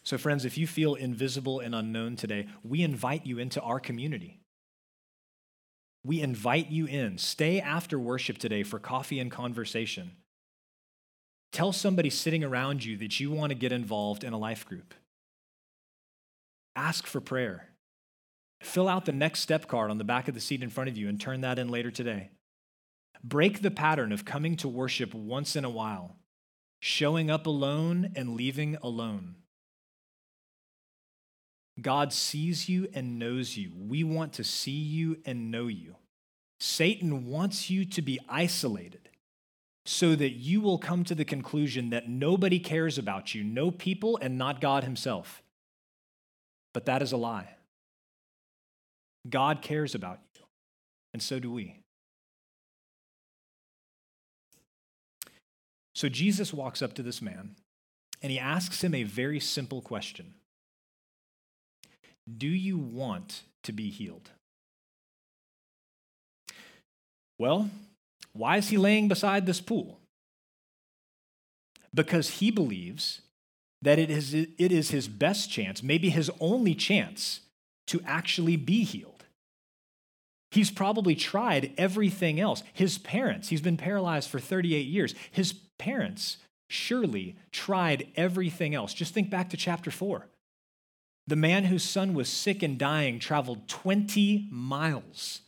So, 0.03 0.17
friends, 0.19 0.45
if 0.45 0.57
you 0.57 0.67
feel 0.67 0.95
invisible 0.95 1.61
and 1.61 1.75
unknown 1.75 2.17
today, 2.17 2.47
we 2.65 2.83
invite 2.83 3.27
you 3.27 3.39
into 3.39 3.61
our 3.61 3.79
community. 3.79 4.41
We 6.05 6.23
invite 6.23 6.71
you 6.71 6.87
in. 6.87 7.19
Stay 7.19 7.61
after 7.61 7.99
worship 7.99 8.39
today 8.39 8.63
for 8.63 8.79
coffee 8.79 9.21
and 9.21 9.31
conversation. 9.31 10.13
Tell 11.53 11.73
somebody 11.73 12.11
sitting 12.11 12.45
around 12.45 12.85
you 12.85 12.97
that 12.99 13.21
you 13.21 13.31
want 13.31 13.51
to 13.51 13.55
get 13.59 13.73
involved 13.73 14.25
in 14.25 14.33
a 14.33 14.39
life 14.39 14.67
group. 14.67 14.95
Ask 16.77 17.07
for 17.07 17.21
prayer. 17.21 17.69
Fill 18.63 18.89
out 18.89 19.05
the 19.05 19.13
next 19.13 19.41
step 19.41 19.67
card 19.67 19.91
on 19.91 19.99
the 19.99 20.05
back 20.05 20.29
of 20.29 20.35
the 20.35 20.41
seat 20.41 20.63
in 20.63 20.71
front 20.71 20.89
of 20.89 20.97
you 20.97 21.09
and 21.09 21.21
turn 21.21 21.41
that 21.43 21.59
in 21.59 21.69
later 21.69 21.91
today. 21.91 22.31
Break 23.23 23.61
the 23.61 23.71
pattern 23.71 24.13
of 24.13 24.25
coming 24.25 24.57
to 24.59 24.69
worship 24.69 25.13
once 25.13 25.57
in 25.57 25.65
a 25.65 25.71
while, 25.71 26.17
showing 26.79 27.31
up 27.31 27.47
alone 27.47 28.13
and 28.15 28.37
leaving 28.37 28.77
alone. 28.83 29.37
God 31.81 32.13
sees 32.13 32.69
you 32.69 32.89
and 32.95 33.19
knows 33.19 33.57
you. 33.57 33.73
We 33.77 34.05
want 34.05 34.35
to 34.35 34.45
see 34.45 34.71
you 34.71 35.19
and 35.25 35.51
know 35.51 35.67
you. 35.67 35.97
Satan 36.59 37.27
wants 37.27 37.71
you 37.71 37.85
to 37.87 38.03
be 38.03 38.19
isolated 38.29 39.09
so 39.87 40.15
that 40.15 40.31
you 40.31 40.61
will 40.61 40.79
come 40.79 41.05
to 41.05 41.15
the 41.15 41.25
conclusion 41.25 41.91
that 41.91 42.09
nobody 42.09 42.59
cares 42.59 42.99
about 42.99 43.35
you, 43.35 43.43
no 43.43 43.71
people, 43.71 44.19
and 44.21 44.37
not 44.37 44.61
God 44.61 44.85
Himself. 44.85 45.43
But 46.73 46.87
that 46.87 47.03
is 47.03 47.13
a 47.13 47.17
lie. 47.17 47.57
God 49.29 49.63
cares 49.63 49.95
about 49.95 50.19
you, 50.37 50.45
and 51.13 51.23
so 51.23 51.39
do 51.39 51.51
we. 51.51 51.81
So 55.95 56.09
Jesus 56.09 56.55
walks 56.55 56.81
up 56.81 56.95
to 56.95 57.03
this 57.03 57.21
man 57.21 57.57
and 58.23 58.33
he 58.33 58.39
asks 58.39 58.83
him 58.83 58.95
a 58.95 59.03
very 59.03 59.41
simple 59.41 59.83
question 59.83 60.35
Do 62.39 62.49
you 62.49 62.79
want 62.79 63.43
to 63.65 63.73
be 63.73 63.91
healed? 63.91 64.31
Well, 67.39 67.71
why 68.33 68.59
is 68.59 68.69
he 68.69 68.77
laying 68.77 69.09
beside 69.09 69.47
this 69.47 69.61
pool? 69.61 69.99
Because 71.93 72.29
he 72.29 72.51
believes 72.51 73.23
that 73.83 73.99
it 73.99 74.11
is, 74.11 74.35
it 74.35 74.55
is 74.59 74.91
his 74.91 75.09
best 75.09 75.51
chance, 75.51 75.83
maybe 75.83 76.11
his 76.11 76.31
only 76.39 76.75
chance, 76.75 77.41
to 77.87 78.01
actually 78.05 78.57
be 78.57 78.85
healed. 78.85 79.25
He's 80.51 80.71
probably 80.71 81.15
tried 81.15 81.73
everything 81.79 82.41
else. 82.41 82.63
His 82.73 82.99
parents, 82.99 83.49
he's 83.49 83.61
been 83.61 83.77
paralyzed 83.77 84.29
for 84.29 84.39
38 84.39 84.87
years. 84.87 85.15
His 85.31 85.55
parents 85.79 86.37
surely 86.69 87.37
tried 87.53 88.09
everything 88.17 88.75
else. 88.75 88.93
Just 88.93 89.15
think 89.15 89.31
back 89.31 89.51
to 89.51 89.57
chapter 89.57 89.91
4. 89.91 90.27
The 91.31 91.37
man 91.37 91.63
whose 91.63 91.85
son 91.85 92.15
was 92.15 92.29
sick 92.29 92.61
and 92.61 92.77
dying 92.77 93.21
traveled 93.21 93.69
20 93.69 94.49
miles 94.51 95.43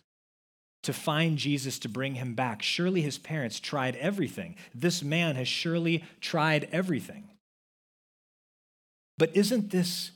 to 0.85 0.93
find 0.93 1.37
Jesus 1.37 1.81
to 1.81 1.89
bring 1.89 2.15
him 2.15 2.35
back. 2.35 2.62
Surely 2.62 3.03
his 3.03 3.19
parents 3.19 3.59
tried 3.59 3.97
everything. 3.97 4.55
This 4.73 5.03
man 5.03 5.35
has 5.35 5.49
surely 5.49 6.05
tried 6.21 6.69
everything. 6.71 7.31
But 9.19 9.37
isn't 9.37 9.73
this 9.73 10.12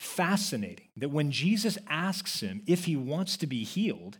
fascinating 0.00 0.88
that 0.96 1.10
when 1.10 1.30
Jesus 1.30 1.78
asks 1.88 2.40
him 2.40 2.64
if 2.66 2.86
he 2.86 2.96
wants 2.96 3.36
to 3.36 3.46
be 3.46 3.62
healed, 3.62 4.18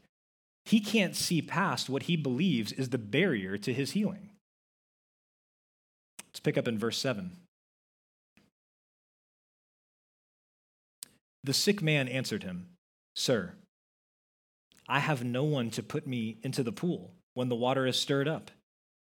he 0.64 0.78
can't 0.78 1.16
see 1.16 1.42
past 1.42 1.90
what 1.90 2.04
he 2.04 2.16
believes 2.16 2.70
is 2.70 2.90
the 2.90 2.98
barrier 2.98 3.58
to 3.58 3.74
his 3.74 3.90
healing? 3.90 4.30
Let's 6.28 6.38
pick 6.38 6.56
up 6.56 6.68
in 6.68 6.78
verse 6.78 6.98
7. 6.98 7.32
The 11.48 11.54
sick 11.54 11.80
man 11.80 12.08
answered 12.08 12.42
him, 12.42 12.66
Sir, 13.16 13.54
I 14.86 14.98
have 14.98 15.24
no 15.24 15.44
one 15.44 15.70
to 15.70 15.82
put 15.82 16.06
me 16.06 16.36
into 16.42 16.62
the 16.62 16.72
pool 16.72 17.14
when 17.32 17.48
the 17.48 17.56
water 17.56 17.86
is 17.86 17.96
stirred 17.96 18.28
up. 18.28 18.50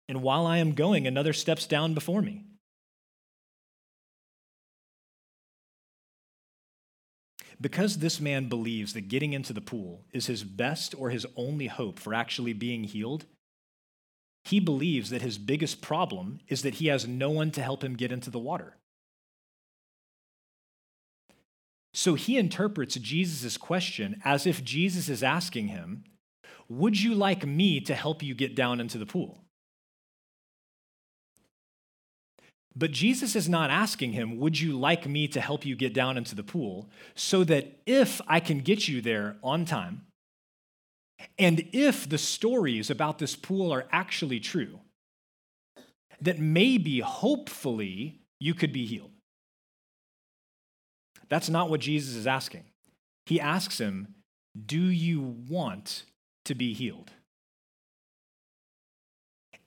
And 0.07 0.21
while 0.21 0.45
I 0.45 0.59
am 0.59 0.75
going, 0.75 1.07
another 1.07 1.33
steps 1.33 1.65
down 1.65 1.95
before 1.95 2.21
me. 2.21 2.43
Because 7.59 7.97
this 7.97 8.21
man 8.21 8.47
believes 8.47 8.93
that 8.93 9.07
getting 9.07 9.33
into 9.33 9.51
the 9.51 9.59
pool 9.59 10.05
is 10.11 10.27
his 10.27 10.43
best 10.43 10.93
or 10.95 11.09
his 11.09 11.25
only 11.35 11.65
hope 11.65 11.97
for 11.97 12.13
actually 12.13 12.53
being 12.53 12.83
healed, 12.83 13.25
he 14.43 14.59
believes 14.59 15.09
that 15.09 15.23
his 15.23 15.39
biggest 15.39 15.81
problem 15.81 16.41
is 16.47 16.61
that 16.61 16.75
he 16.75 16.89
has 16.89 17.07
no 17.07 17.31
one 17.31 17.49
to 17.49 17.63
help 17.63 17.83
him 17.83 17.95
get 17.95 18.11
into 18.11 18.29
the 18.29 18.37
water. 18.37 18.77
So 21.95 22.15
he 22.15 22.37
interprets 22.37 22.95
Jesus' 22.95 23.55
question 23.55 24.21
as 24.25 24.45
if 24.45 24.65
Jesus 24.65 25.07
is 25.07 25.23
asking 25.23 25.69
him, 25.69 26.03
Would 26.67 27.01
you 27.01 27.15
like 27.15 27.45
me 27.45 27.79
to 27.79 27.95
help 27.95 28.21
you 28.21 28.35
get 28.35 28.53
down 28.53 28.81
into 28.81 28.97
the 28.97 29.05
pool? 29.05 29.45
But 32.75 32.91
Jesus 32.91 33.33
is 33.33 33.47
not 33.47 33.69
asking 33.69 34.11
him, 34.11 34.37
Would 34.39 34.59
you 34.59 34.77
like 34.77 35.07
me 35.07 35.29
to 35.29 35.39
help 35.39 35.65
you 35.65 35.77
get 35.77 35.93
down 35.93 36.17
into 36.17 36.35
the 36.35 36.43
pool? 36.43 36.89
So 37.15 37.45
that 37.45 37.79
if 37.85 38.19
I 38.27 38.41
can 38.41 38.59
get 38.59 38.89
you 38.89 38.99
there 38.99 39.37
on 39.41 39.63
time, 39.63 40.01
and 41.39 41.65
if 41.71 42.09
the 42.09 42.17
stories 42.17 42.89
about 42.89 43.19
this 43.19 43.37
pool 43.37 43.71
are 43.71 43.85
actually 43.89 44.41
true, 44.41 44.81
that 46.19 46.39
maybe, 46.39 46.99
hopefully, 46.99 48.19
you 48.37 48.53
could 48.53 48.73
be 48.73 48.85
healed. 48.85 49.14
That's 51.29 51.49
not 51.49 51.69
what 51.69 51.81
Jesus 51.81 52.15
is 52.15 52.27
asking. 52.27 52.63
He 53.25 53.39
asks 53.39 53.79
him, 53.79 54.15
Do 54.65 54.81
you 54.81 55.21
want 55.21 56.03
to 56.45 56.55
be 56.55 56.73
healed? 56.73 57.11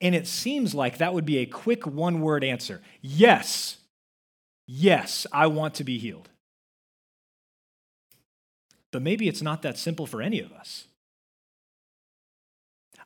And 0.00 0.14
it 0.14 0.26
seems 0.26 0.74
like 0.74 0.98
that 0.98 1.12
would 1.12 1.26
be 1.26 1.38
a 1.38 1.46
quick 1.46 1.86
one 1.86 2.20
word 2.20 2.44
answer 2.44 2.80
Yes, 3.00 3.78
yes, 4.66 5.26
I 5.32 5.46
want 5.48 5.74
to 5.74 5.84
be 5.84 5.98
healed. 5.98 6.28
But 8.90 9.02
maybe 9.02 9.28
it's 9.28 9.42
not 9.42 9.62
that 9.62 9.76
simple 9.76 10.06
for 10.06 10.22
any 10.22 10.40
of 10.40 10.52
us. 10.52 10.86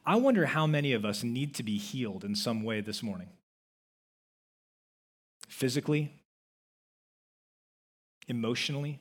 I 0.04 0.16
wonder 0.16 0.46
how 0.46 0.66
many 0.66 0.92
of 0.92 1.04
us 1.04 1.22
need 1.22 1.54
to 1.56 1.62
be 1.62 1.78
healed 1.78 2.24
in 2.24 2.34
some 2.34 2.62
way 2.62 2.80
this 2.80 3.02
morning. 3.02 3.28
Physically, 5.48 6.21
emotionally, 8.28 9.00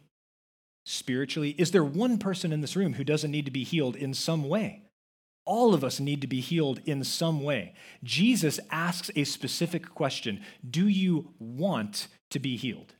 spiritually? 0.85 1.55
Is 1.57 1.71
there 1.71 1.83
one 1.83 2.17
person 2.17 2.51
in 2.51 2.61
this 2.61 2.75
room 2.75 2.93
who 2.93 3.03
doesn't 3.03 3.31
need 3.31 3.45
to 3.45 3.51
be 3.51 3.63
healed 3.63 3.95
in 3.95 4.13
some 4.13 4.47
way? 4.47 4.83
All 5.45 5.73
of 5.73 5.83
us 5.83 5.99
need 5.99 6.21
to 6.21 6.27
be 6.27 6.39
healed 6.39 6.81
in 6.85 7.03
some 7.03 7.43
way. 7.43 7.73
Jesus 8.03 8.59
asks 8.69 9.09
a 9.15 9.23
specific 9.23 9.89
question 9.89 10.41
Do 10.69 10.87
you 10.87 11.33
want 11.39 12.07
to 12.29 12.39
be 12.39 12.57
healed? 12.57 12.93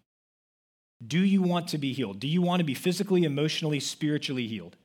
Do 1.05 1.19
you 1.19 1.41
want 1.41 1.67
to 1.69 1.77
be 1.77 1.93
healed? 1.93 2.19
Do 2.19 2.27
you 2.27 2.41
want 2.41 2.59
to 2.59 2.65
be 2.65 2.73
physically, 2.73 3.23
emotionally, 3.23 3.79
spiritually 3.79 4.47
healed? 4.47 4.75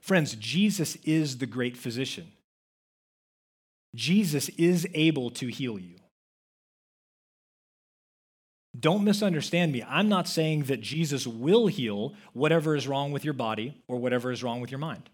Friends, 0.00 0.34
Jesus 0.34 0.96
is 1.04 1.38
the 1.38 1.46
great 1.46 1.76
physician. 1.76 2.32
Jesus 3.94 4.48
is 4.50 4.86
able 4.94 5.30
to 5.30 5.48
heal 5.48 5.78
you. 5.78 5.96
Don't 8.78 9.04
misunderstand 9.04 9.72
me. 9.72 9.82
I'm 9.82 10.08
not 10.08 10.28
saying 10.28 10.64
that 10.64 10.80
Jesus 10.80 11.26
will 11.26 11.66
heal 11.66 12.14
whatever 12.32 12.76
is 12.76 12.86
wrong 12.86 13.10
with 13.10 13.24
your 13.24 13.34
body 13.34 13.82
or 13.88 13.98
whatever 13.98 14.30
is 14.30 14.42
wrong 14.42 14.60
with 14.60 14.70
your 14.70 14.78
mind. 14.78 15.10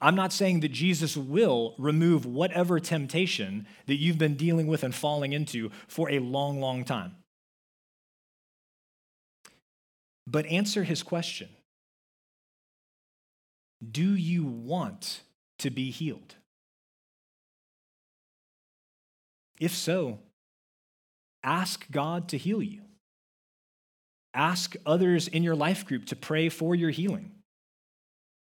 I'm 0.00 0.16
not 0.16 0.32
saying 0.32 0.60
that 0.60 0.72
Jesus 0.72 1.16
will 1.16 1.74
remove 1.78 2.26
whatever 2.26 2.80
temptation 2.80 3.66
that 3.86 3.94
you've 3.96 4.18
been 4.18 4.34
dealing 4.34 4.66
with 4.66 4.82
and 4.82 4.94
falling 4.94 5.32
into 5.32 5.70
for 5.86 6.10
a 6.10 6.18
long, 6.18 6.60
long 6.60 6.84
time. 6.84 7.16
But 10.26 10.46
answer 10.46 10.84
his 10.84 11.02
question 11.02 11.48
Do 13.90 14.14
you 14.14 14.44
want 14.44 15.20
to 15.60 15.70
be 15.70 15.90
healed? 15.90 16.34
If 19.60 19.74
so, 19.74 20.18
Ask 21.44 21.90
God 21.90 22.28
to 22.30 22.38
heal 22.38 22.62
you. 22.62 22.80
Ask 24.32 24.74
others 24.84 25.28
in 25.28 25.44
your 25.44 25.54
life 25.54 25.84
group 25.86 26.06
to 26.06 26.16
pray 26.16 26.48
for 26.48 26.74
your 26.74 26.90
healing. 26.90 27.32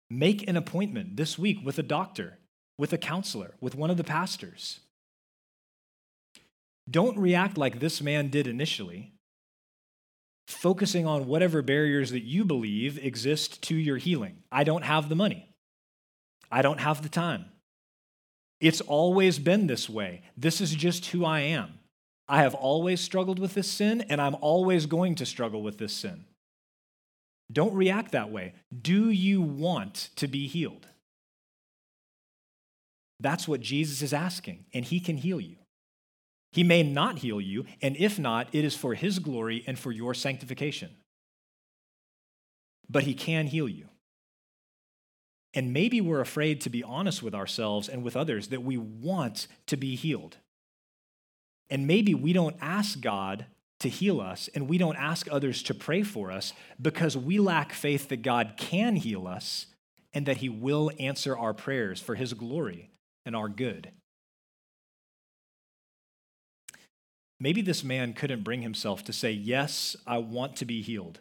Make 0.10 0.48
an 0.48 0.56
appointment 0.56 1.18
this 1.18 1.38
week 1.38 1.58
with 1.66 1.80
a 1.80 1.84
doctor, 1.84 2.38
with 2.78 2.94
a 2.94 2.98
counselor, 2.98 3.56
with 3.60 3.76
one 3.76 3.90
of 3.90 3.98
the 3.98 4.04
pastors. 4.04 4.80
Don't 6.90 7.18
react 7.18 7.58
like 7.58 7.80
this 7.80 8.02
man 8.02 8.30
did 8.30 8.46
initially, 8.46 9.14
focusing 10.48 11.08
on 11.08 11.26
whatever 11.26 11.62
barriers 11.62 12.12
that 12.12 12.24
you 12.24 12.46
believe 12.46 13.04
exist 13.04 13.62
to 13.64 13.76
your 13.76 13.98
healing. 13.98 14.44
I 14.52 14.64
don't 14.64 14.84
have 14.84 15.10
the 15.10 15.16
money. 15.16 15.50
I 16.52 16.62
don't 16.62 16.80
have 16.80 17.02
the 17.02 17.10
time. 17.10 17.46
It's 18.62 18.82
always 18.82 19.40
been 19.40 19.68
this 19.68 19.90
way. 19.90 20.22
This 20.38 20.62
is 20.62 20.76
just 20.76 21.08
who 21.08 21.26
I 21.26 21.40
am. 21.40 21.80
I 22.28 22.42
have 22.42 22.56
always 22.56 23.02
struggled 23.02 23.40
with 23.40 23.54
this 23.54 23.70
sin, 23.70 24.02
and 24.10 24.22
I'm 24.22 24.36
always 24.36 24.86
going 24.86 25.16
to 25.16 25.26
struggle 25.26 25.62
with 25.62 25.78
this 25.78 25.94
sin. 25.94 26.26
Don't 27.52 27.74
react 27.74 28.14
that 28.14 28.32
way. 28.32 28.54
Do 28.82 29.10
you 29.10 29.42
want 29.42 30.10
to 30.16 30.28
be 30.28 30.48
healed? 30.48 30.88
That's 33.20 33.48
what 33.48 33.62
Jesus 33.62 34.02
is 34.02 34.14
asking, 34.14 34.66
and 34.74 34.84
he 34.84 35.00
can 35.00 35.18
heal 35.18 35.40
you. 35.40 35.58
He 36.52 36.64
may 36.64 36.84
not 36.84 37.20
heal 37.20 37.42
you, 37.42 37.66
and 37.82 37.98
if 37.98 38.20
not, 38.20 38.48
it 38.54 38.64
is 38.64 38.76
for 38.76 38.94
his 38.94 39.20
glory 39.20 39.64
and 39.66 39.78
for 39.78 39.92
your 39.92 40.14
sanctification. 40.14 40.92
But 42.90 43.04
he 43.04 43.14
can 43.14 43.48
heal 43.48 43.68
you. 43.68 43.88
And 45.54 45.74
maybe 45.74 46.02
we're 46.02 46.22
afraid 46.22 46.62
to 46.62 46.70
be 46.70 46.84
honest 46.84 47.22
with 47.22 47.36
ourselves 47.36 47.88
and 47.88 48.04
with 48.04 48.16
others 48.16 48.48
that 48.48 48.64
we 48.64 48.78
want 48.78 49.48
to 49.68 49.78
be 49.78 49.96
healed. 49.96 50.38
And 51.70 51.88
maybe 51.88 52.14
we 52.14 52.34
don't 52.34 52.56
ask 52.62 53.00
God 53.02 53.46
to 53.80 53.90
heal 53.90 54.22
us 54.22 54.50
and 54.56 54.70
we 54.70 54.78
don't 54.78 54.96
ask 54.96 55.28
others 55.30 55.62
to 55.64 55.74
pray 55.74 56.04
for 56.04 56.32
us 56.32 56.54
because 56.82 57.18
we 57.18 57.40
lack 57.40 57.74
faith 57.74 58.10
that 58.10 58.22
God 58.22 58.54
can 58.58 58.96
heal 58.96 59.28
us 59.28 59.68
and 60.14 60.26
that 60.26 60.38
He 60.38 60.50
will 60.50 60.92
answer 61.00 61.38
our 61.38 61.54
prayers 61.54 62.00
for 62.00 62.16
His 62.16 62.34
glory 62.34 62.90
and 63.26 63.36
our 63.36 63.50
good. 63.50 63.92
Maybe 67.44 67.62
this 67.62 67.84
man 67.84 68.14
couldn't 68.14 68.46
bring 68.46 68.62
himself 68.62 69.04
to 69.04 69.12
say, 69.12 69.32
Yes, 69.32 69.98
I 70.08 70.20
want 70.20 70.56
to 70.58 70.66
be 70.66 70.82
healed, 70.82 71.20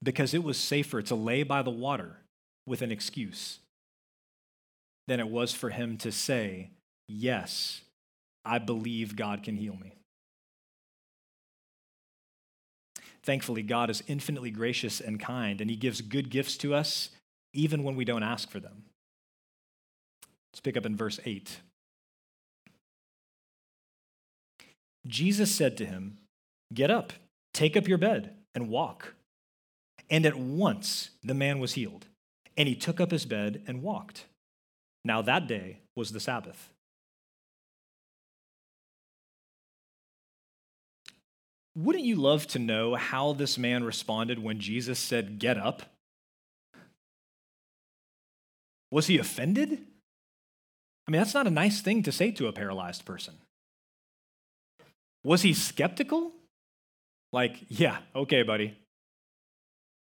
because 0.00 0.32
it 0.32 0.44
was 0.44 0.56
safer 0.56 1.02
to 1.02 1.16
lay 1.16 1.42
by 1.42 1.62
the 1.62 1.70
water 1.70 2.18
with 2.66 2.80
an 2.80 2.92
excuse 2.92 3.58
than 5.08 5.18
it 5.18 5.28
was 5.28 5.52
for 5.52 5.70
him 5.70 5.96
to 5.98 6.12
say, 6.12 6.70
Yes, 7.08 7.80
I 8.50 8.58
believe 8.58 9.14
God 9.14 9.44
can 9.44 9.56
heal 9.56 9.76
me. 9.80 9.94
Thankfully, 13.22 13.62
God 13.62 13.90
is 13.90 14.02
infinitely 14.08 14.50
gracious 14.50 15.00
and 15.00 15.20
kind, 15.20 15.60
and 15.60 15.70
He 15.70 15.76
gives 15.76 16.00
good 16.00 16.30
gifts 16.30 16.56
to 16.58 16.74
us 16.74 17.10
even 17.52 17.84
when 17.84 17.94
we 17.94 18.04
don't 18.04 18.24
ask 18.24 18.50
for 18.50 18.58
them. 18.58 18.82
Let's 20.52 20.60
pick 20.60 20.76
up 20.76 20.84
in 20.84 20.96
verse 20.96 21.20
8. 21.24 21.60
Jesus 25.06 25.54
said 25.54 25.76
to 25.76 25.86
him, 25.86 26.18
Get 26.74 26.90
up, 26.90 27.12
take 27.54 27.76
up 27.76 27.86
your 27.86 27.98
bed, 27.98 28.34
and 28.54 28.68
walk. 28.68 29.14
And 30.10 30.26
at 30.26 30.36
once 30.36 31.10
the 31.22 31.34
man 31.34 31.60
was 31.60 31.74
healed, 31.74 32.06
and 32.56 32.68
he 32.68 32.74
took 32.74 33.00
up 33.00 33.12
his 33.12 33.26
bed 33.26 33.62
and 33.68 33.82
walked. 33.82 34.26
Now 35.04 35.22
that 35.22 35.46
day 35.46 35.78
was 35.96 36.10
the 36.10 36.20
Sabbath. 36.20 36.70
Wouldn't 41.84 42.04
you 42.04 42.16
love 42.16 42.46
to 42.48 42.58
know 42.58 42.94
how 42.94 43.32
this 43.32 43.58
man 43.58 43.84
responded 43.84 44.38
when 44.38 44.60
Jesus 44.60 44.98
said, 44.98 45.38
Get 45.38 45.56
up? 45.56 45.82
Was 48.90 49.06
he 49.06 49.18
offended? 49.18 49.72
I 51.06 51.10
mean, 51.10 51.20
that's 51.20 51.34
not 51.34 51.46
a 51.46 51.50
nice 51.50 51.80
thing 51.80 52.02
to 52.04 52.12
say 52.12 52.30
to 52.32 52.48
a 52.48 52.52
paralyzed 52.52 53.04
person. 53.04 53.34
Was 55.24 55.42
he 55.42 55.54
skeptical? 55.54 56.32
Like, 57.32 57.56
yeah, 57.68 57.98
okay, 58.14 58.42
buddy. 58.42 58.76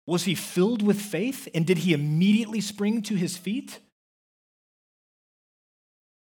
Was 0.08 0.26
he 0.26 0.36
filled 0.36 0.82
with 0.82 1.02
faith 1.02 1.48
and 1.54 1.66
did 1.66 1.80
he 1.80 1.94
immediately 1.94 2.62
spring 2.62 3.02
to 3.04 3.16
his 3.16 3.38
feet? 3.38 3.80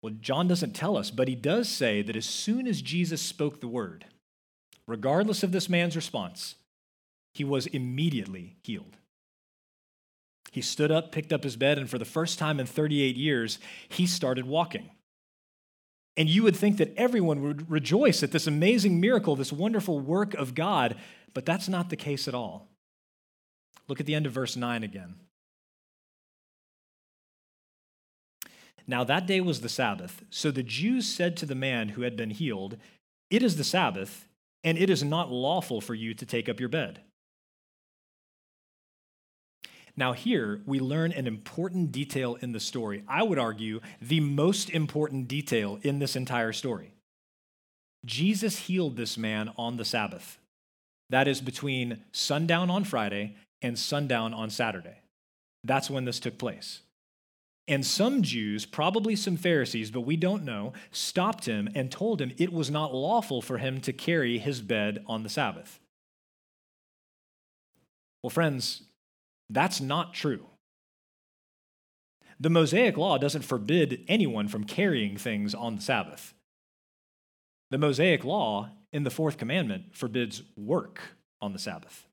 Well, 0.02 0.14
John 0.20 0.48
doesn't 0.48 0.74
tell 0.74 0.96
us, 0.96 1.10
but 1.10 1.28
he 1.28 1.34
does 1.34 1.68
say 1.68 2.02
that 2.02 2.16
as 2.16 2.26
soon 2.26 2.66
as 2.66 2.82
Jesus 2.82 3.20
spoke 3.20 3.60
the 3.60 3.68
word, 3.68 4.06
regardless 4.90 5.42
of 5.42 5.53
this 5.53 5.68
man's 5.68 5.94
response, 5.94 6.57
he 7.33 7.44
was 7.44 7.66
immediately 7.66 8.57
healed. 8.62 8.96
He 10.50 10.61
stood 10.61 10.90
up, 10.90 11.12
picked 11.12 11.33
up 11.33 11.44
his 11.44 11.57
bed, 11.57 11.79
and 11.79 11.88
for 11.88 11.96
the 11.96 12.05
first 12.05 12.38
time 12.38 12.59
in 12.59 12.66
38 12.66 13.16
years, 13.16 13.61
he 13.88 14.05
started 14.05 14.46
walking. 14.46 14.90
And 16.16 16.29
you 16.29 16.42
would 16.42 16.57
think 16.57 16.79
that 16.79 16.92
everyone 16.96 17.40
would 17.42 17.70
rejoice 17.70 18.24
at 18.24 18.33
this 18.33 18.48
amazing 18.48 19.00
miracle, 19.00 19.37
this 19.37 19.53
wonderful 19.53 20.00
work 20.00 20.35
of 20.35 20.57
God, 20.57 20.96
but 21.35 21.46
that's 21.46 21.68
not 21.68 21.88
the 21.88 21.96
case 21.96 22.26
at 22.26 22.35
all. 22.35 22.66
Look 23.87 24.00
at 24.00 24.07
the 24.07 24.14
end 24.16 24.26
of 24.26 24.33
verse 24.33 24.57
9 24.57 24.83
again. 24.83 25.14
Now 28.88 29.05
that 29.05 29.26
day 29.29 29.40
was 29.40 29.61
the 29.61 29.68
Sabbath. 29.68 30.24
So 30.31 30.50
the 30.50 30.64
Jews 30.64 31.07
said 31.07 31.37
to 31.37 31.46
the 31.46 31.55
man 31.55 31.90
who 31.90 32.03
had 32.03 32.16
been 32.16 32.31
healed, 32.31 32.76
It 33.31 33.40
is 33.40 33.57
the 33.57 33.62
Sabbath, 33.62 34.26
and 34.64 34.78
it 34.78 34.90
is 34.90 35.02
not 35.02 35.30
lawful 35.30 35.80
for 35.80 35.94
you 35.94 36.14
to 36.14 36.26
take 36.26 36.48
up 36.48 36.60
your 36.60 36.68
bed. 36.68 37.00
Now, 39.96 40.12
here 40.12 40.62
we 40.66 40.80
learn 40.80 41.12
an 41.12 41.26
important 41.26 41.92
detail 41.92 42.36
in 42.40 42.52
the 42.52 42.60
story. 42.60 43.02
I 43.08 43.22
would 43.22 43.38
argue 43.38 43.80
the 44.00 44.20
most 44.20 44.70
important 44.70 45.28
detail 45.28 45.78
in 45.82 45.98
this 45.98 46.16
entire 46.16 46.52
story. 46.52 46.94
Jesus 48.06 48.60
healed 48.60 48.96
this 48.96 49.18
man 49.18 49.52
on 49.58 49.76
the 49.76 49.84
Sabbath. 49.84 50.38
That 51.10 51.28
is 51.28 51.40
between 51.40 52.02
sundown 52.12 52.70
on 52.70 52.84
Friday 52.84 53.36
and 53.60 53.78
sundown 53.78 54.32
on 54.32 54.48
Saturday. 54.48 55.00
That's 55.64 55.90
when 55.90 56.04
this 56.04 56.20
took 56.20 56.38
place. 56.38 56.80
And 57.70 57.87
some 57.87 58.22
Jews, 58.22 58.66
probably 58.66 59.14
some 59.14 59.37
Pharisees, 59.37 59.92
but 59.92 60.00
we 60.00 60.16
don't 60.16 60.44
know, 60.44 60.72
stopped 60.90 61.46
him 61.46 61.68
and 61.72 61.88
told 61.88 62.20
him 62.20 62.33
it 62.37 62.52
was 62.52 62.68
not 62.68 62.92
lawful 62.92 63.40
for 63.40 63.59
him 63.59 63.80
to 63.83 63.92
carry 63.92 64.38
his 64.38 64.61
bed 64.61 65.04
on 65.06 65.22
the 65.22 65.28
Sabbath. 65.28 65.78
Well, 68.24 68.30
friends, 68.30 68.83
that's 69.48 69.80
not 69.80 70.14
true. 70.14 70.46
The 72.40 72.50
Mosaic 72.50 72.96
Law 72.96 73.18
doesn't 73.18 73.42
forbid 73.42 74.04
anyone 74.09 74.48
from 74.48 74.64
carrying 74.64 75.16
things 75.16 75.54
on 75.54 75.76
the 75.76 75.83
Sabbath. 75.83 76.35
The 77.70 77.78
Mosaic 77.78 78.24
Law 78.24 78.70
in 78.92 79.04
the 79.04 79.11
fourth 79.11 79.38
commandment 79.38 79.94
forbids 79.94 80.42
work 80.56 81.00
on 81.40 81.52
the 81.52 81.59
Sabbath. 81.61 82.09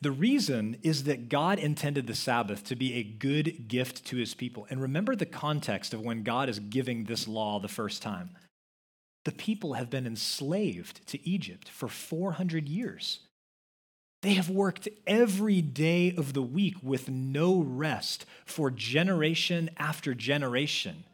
The 0.00 0.10
reason 0.10 0.76
is 0.82 1.04
that 1.04 1.28
God 1.28 1.58
intended 1.58 2.06
the 2.06 2.14
Sabbath 2.14 2.64
to 2.64 2.76
be 2.76 2.94
a 2.94 3.02
good 3.02 3.68
gift 3.68 4.04
to 4.06 4.16
his 4.16 4.34
people. 4.34 4.66
And 4.70 4.80
remember 4.80 5.16
the 5.16 5.26
context 5.26 5.94
of 5.94 6.00
when 6.00 6.22
God 6.22 6.48
is 6.48 6.58
giving 6.58 7.04
this 7.04 7.28
law 7.28 7.58
the 7.58 7.68
first 7.68 8.02
time. 8.02 8.30
The 9.24 9.32
people 9.32 9.74
have 9.74 9.90
been 9.90 10.06
enslaved 10.06 11.06
to 11.08 11.28
Egypt 11.28 11.68
for 11.68 11.88
400 11.88 12.68
years. 12.68 13.20
They 14.22 14.34
have 14.34 14.48
worked 14.48 14.88
every 15.06 15.60
day 15.60 16.14
of 16.16 16.32
the 16.32 16.42
week 16.42 16.76
with 16.82 17.08
no 17.08 17.60
rest 17.60 18.24
for 18.46 18.70
generation 18.70 19.70
after 19.76 20.14
generation. 20.14 21.04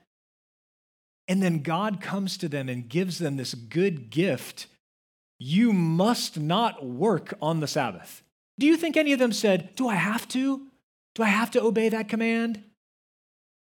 And 1.27 1.43
then 1.43 1.63
God 1.63 2.01
comes 2.01 2.37
to 2.39 2.49
them 2.49 2.69
and 2.69 2.89
gives 2.89 3.19
them 3.19 3.37
this 3.37 3.55
good 3.55 4.11
gift. 4.11 4.67
You 5.39 5.73
must 5.73 6.39
not 6.39 6.85
work 6.85 7.35
on 7.41 7.61
the 7.61 7.67
Sabbath. 7.67 8.23
Do 8.61 8.67
you 8.67 8.77
think 8.77 8.99
any 8.99 9.15
of 9.15 9.19
them 9.19 9.33
said, 9.33 9.75
Do 9.75 9.89
I 9.89 9.95
have 9.95 10.29
to? 10.29 10.67
Do 11.15 11.23
I 11.23 11.29
have 11.29 11.51
to 11.53 11.63
obey 11.63 11.89
that 11.89 12.11
command? 12.11 12.63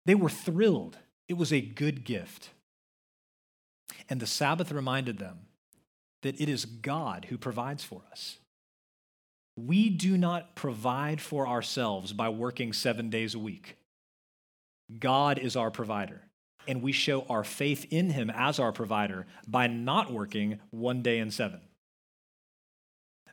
They 0.06 0.16
were 0.16 0.30
thrilled. 0.30 0.98
It 1.30 1.38
was 1.38 1.54
a 1.54 1.62
good 1.62 2.04
gift. 2.04 2.50
And 4.10 4.20
the 4.20 4.26
Sabbath 4.26 4.72
reminded 4.72 5.20
them 5.20 5.42
that 6.24 6.42
it 6.42 6.50
is 6.50 6.66
God 6.66 7.28
who 7.30 7.38
provides 7.38 7.84
for 7.84 8.02
us. 8.12 8.40
We 9.56 9.90
do 9.92 10.18
not 10.18 10.56
provide 10.56 11.22
for 11.22 11.48
ourselves 11.48 12.12
by 12.12 12.30
working 12.30 12.74
seven 12.74 13.12
days 13.12 13.36
a 13.36 13.40
week. 13.40 13.78
God 15.00 15.38
is 15.38 15.56
our 15.56 15.70
provider, 15.70 16.22
and 16.68 16.82
we 16.82 16.92
show 16.92 17.22
our 17.30 17.44
faith 17.44 17.86
in 17.92 18.10
Him 18.10 18.32
as 18.32 18.58
our 18.58 18.72
provider 18.72 19.28
by 19.48 19.68
not 19.68 20.12
working 20.12 20.60
one 20.72 21.04
day 21.04 21.20
in 21.20 21.30
seven. 21.30 21.62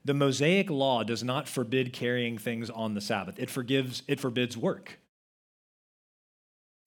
The 0.04 0.14
Mosaic 0.14 0.68
law 0.68 1.02
does 1.02 1.24
not 1.24 1.48
forbid 1.48 1.92
carrying 1.92 2.36
things 2.36 2.68
on 2.68 2.94
the 2.94 3.00
Sabbath. 3.00 3.38
It 3.38 3.50
forgives 3.50 4.02
it 4.06 4.20
forbids 4.20 4.56
work. 4.56 4.98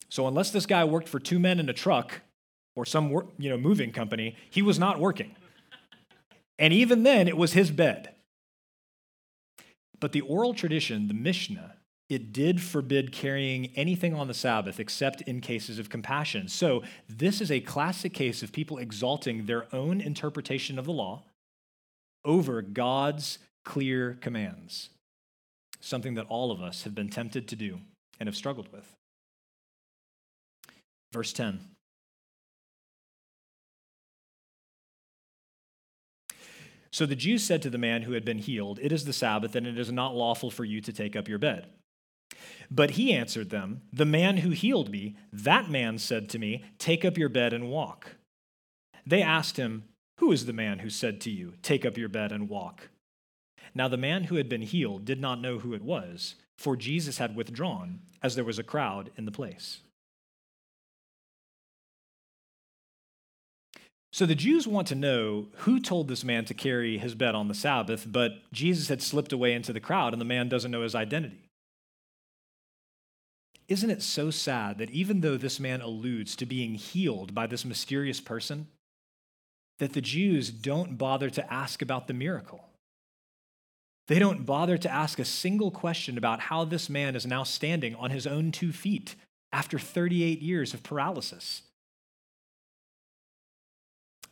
So 0.10 0.27
unless 0.27 0.51
this 0.51 0.65
guy 0.65 0.84
worked 0.86 1.10
for 1.10 1.19
two 1.19 1.39
men 1.39 1.60
in 1.60 1.67
a 1.67 1.73
truck 1.73 2.21
or 2.75 2.86
some 2.86 3.10
work, 3.10 3.27
you 3.38 3.49
know 3.49 3.58
moving 3.58 3.91
company, 3.91 4.36
he 4.49 4.62
was 4.62 4.77
not 4.77 4.99
working. 4.99 5.36
And 6.60 6.73
even 6.73 7.03
then 7.03 7.27
it 7.27 7.38
was 7.38 7.53
his 7.53 7.71
bed. 7.71 8.13
But 9.99 10.12
the 10.12 10.21
oral 10.21 10.53
tradition, 10.53 11.08
the 11.08 11.13
Mishnah, 11.13 11.75
it 12.10 12.32
did 12.32 12.62
forbid 12.62 13.12
carrying 13.12 13.75
anything 13.75 14.13
on 14.13 14.27
the 14.27 14.34
Sabbath 14.34 14.80
except 14.80 15.21
in 15.21 15.41
cases 15.41 15.77
of 15.77 15.89
compassion. 15.89 16.47
So, 16.47 16.84
this 17.10 17.41
is 17.41 17.51
a 17.51 17.60
classic 17.60 18.13
case 18.13 18.43
of 18.43 18.53
people 18.53 18.77
exalting 18.77 19.45
their 19.45 19.65
own 19.75 19.99
interpretation 19.99 20.80
of 20.80 20.86
the 20.86 20.93
law 20.93 21.23
over 22.25 22.62
God's 22.62 23.39
clear 23.63 24.17
commands, 24.21 24.89
something 25.80 26.15
that 26.15 26.25
all 26.30 26.51
of 26.51 26.62
us 26.62 26.84
have 26.84 26.95
been 26.95 27.10
tempted 27.10 27.47
to 27.47 27.56
do 27.56 27.80
and 28.19 28.27
have 28.27 28.36
struggled 28.36 28.71
with. 28.71 28.93
Verse 31.13 31.34
10. 31.34 31.60
So 36.91 37.06
the 37.06 37.15
Jews 37.15 37.43
said 37.43 37.62
to 37.62 37.69
the 37.69 37.77
man 37.77 38.03
who 38.03 38.13
had 38.13 38.25
been 38.25 38.39
healed, 38.39 38.80
It 38.82 38.91
is 38.91 39.06
the 39.06 39.13
Sabbath, 39.13 39.56
and 39.56 39.67
it 39.67 39.77
is 39.77 39.91
not 39.91 40.15
lawful 40.15 40.49
for 40.49 40.65
you 40.65 40.82
to 40.82 40.93
take 40.93 41.15
up 41.15 41.27
your 41.27 41.38
bed. 41.38 41.67
But 42.71 42.91
he 42.91 43.13
answered 43.13 43.49
them, 43.49 43.82
The 43.93 44.06
man 44.06 44.38
who 44.38 44.49
healed 44.49 44.89
me, 44.89 45.15
that 45.32 45.69
man 45.69 45.97
said 45.97 46.30
to 46.30 46.39
me, 46.39 46.63
Take 46.80 47.06
up 47.06 47.17
your 47.17 47.30
bed 47.30 47.53
and 47.53 47.69
walk. 47.69 48.15
They 49.06 49.21
asked 49.21 49.58
him, 49.58 49.84
Who 50.19 50.32
is 50.32 50.45
the 50.45 50.53
man 50.53 50.80
who 50.80 50.89
said 50.89 51.21
to 51.21 51.30
you, 51.30 51.53
Take 51.62 51.86
up 51.86 51.97
your 51.97 52.10
bed 52.10 52.32
and 52.32 52.49
walk? 52.49 52.89
Now 53.75 53.88
the 53.88 53.97
man 53.97 54.25
who 54.25 54.36
had 54.36 54.49
been 54.49 54.63
healed 54.63 55.06
did 55.06 55.21
not 55.21 55.41
know 55.41 55.60
who 55.60 55.73
it 55.73 55.84
was, 55.84 56.36
for 56.58 56.75
Jesus 56.75 57.19
had 57.19 57.36
withdrawn, 57.36 57.99
as 58.23 58.36
there 58.36 58.43
was 58.43 58.58
a 58.58 58.63
crowd 58.63 59.12
in 59.15 59.25
the 59.25 59.32
place. 59.32 59.82
So 64.12 64.25
the 64.25 64.34
Jews 64.34 64.67
want 64.67 64.88
to 64.88 64.95
know 64.95 65.49
who 65.58 65.80
told 65.80 66.08
this 66.08 66.23
man 66.23 66.45
to 66.45 66.56
carry 66.56 66.97
his 66.97 67.13
bed 67.13 67.36
on 67.36 67.49
the 67.49 67.53
Sabbath, 67.53 68.08
but 68.12 68.32
Jesus 68.51 68.88
had 68.88 69.03
slipped 69.03 69.32
away 69.32 69.53
into 69.53 69.73
the 69.73 69.80
crowd 69.80 70.12
and 70.12 70.19
the 70.19 70.25
man 70.25 70.49
doesn't 70.49 70.71
know 70.71 70.82
his 70.82 70.95
identity. 70.95 71.49
Isn't 73.67 73.91
it 73.91 74.01
so 74.01 74.32
sad 74.32 74.80
that 74.80 74.89
even 74.89 75.21
though 75.21 75.38
this 75.38 75.60
man 75.60 75.82
alludes 75.82 76.36
to 76.38 76.47
being 76.47 76.75
healed 76.75 77.36
by 77.36 77.45
this 77.45 77.65
mysterious 77.65 78.19
person, 78.19 78.67
that 79.79 79.93
the 79.93 80.01
Jews 80.01 80.49
don't 80.49 80.97
bother 80.97 81.29
to 81.29 81.53
ask 81.53 81.81
about 81.81 82.07
the 82.07 82.13
miracle? 82.13 82.63
They 84.07 84.19
don't 84.19 84.45
bother 84.45 84.77
to 84.77 84.91
ask 84.91 85.19
a 85.19 85.25
single 85.25 85.69
question 85.69 86.17
about 86.17 86.39
how 86.39 86.63
this 86.63 86.89
man 86.89 87.15
is 87.15 87.25
now 87.25 87.43
standing 87.43 87.93
on 87.95 88.09
his 88.09 88.25
own 88.25 88.51
two 88.51 88.71
feet 88.71 89.15
after 89.51 89.77
38 89.77 90.41
years 90.41 90.73
of 90.73 90.83
paralysis. 90.83 91.63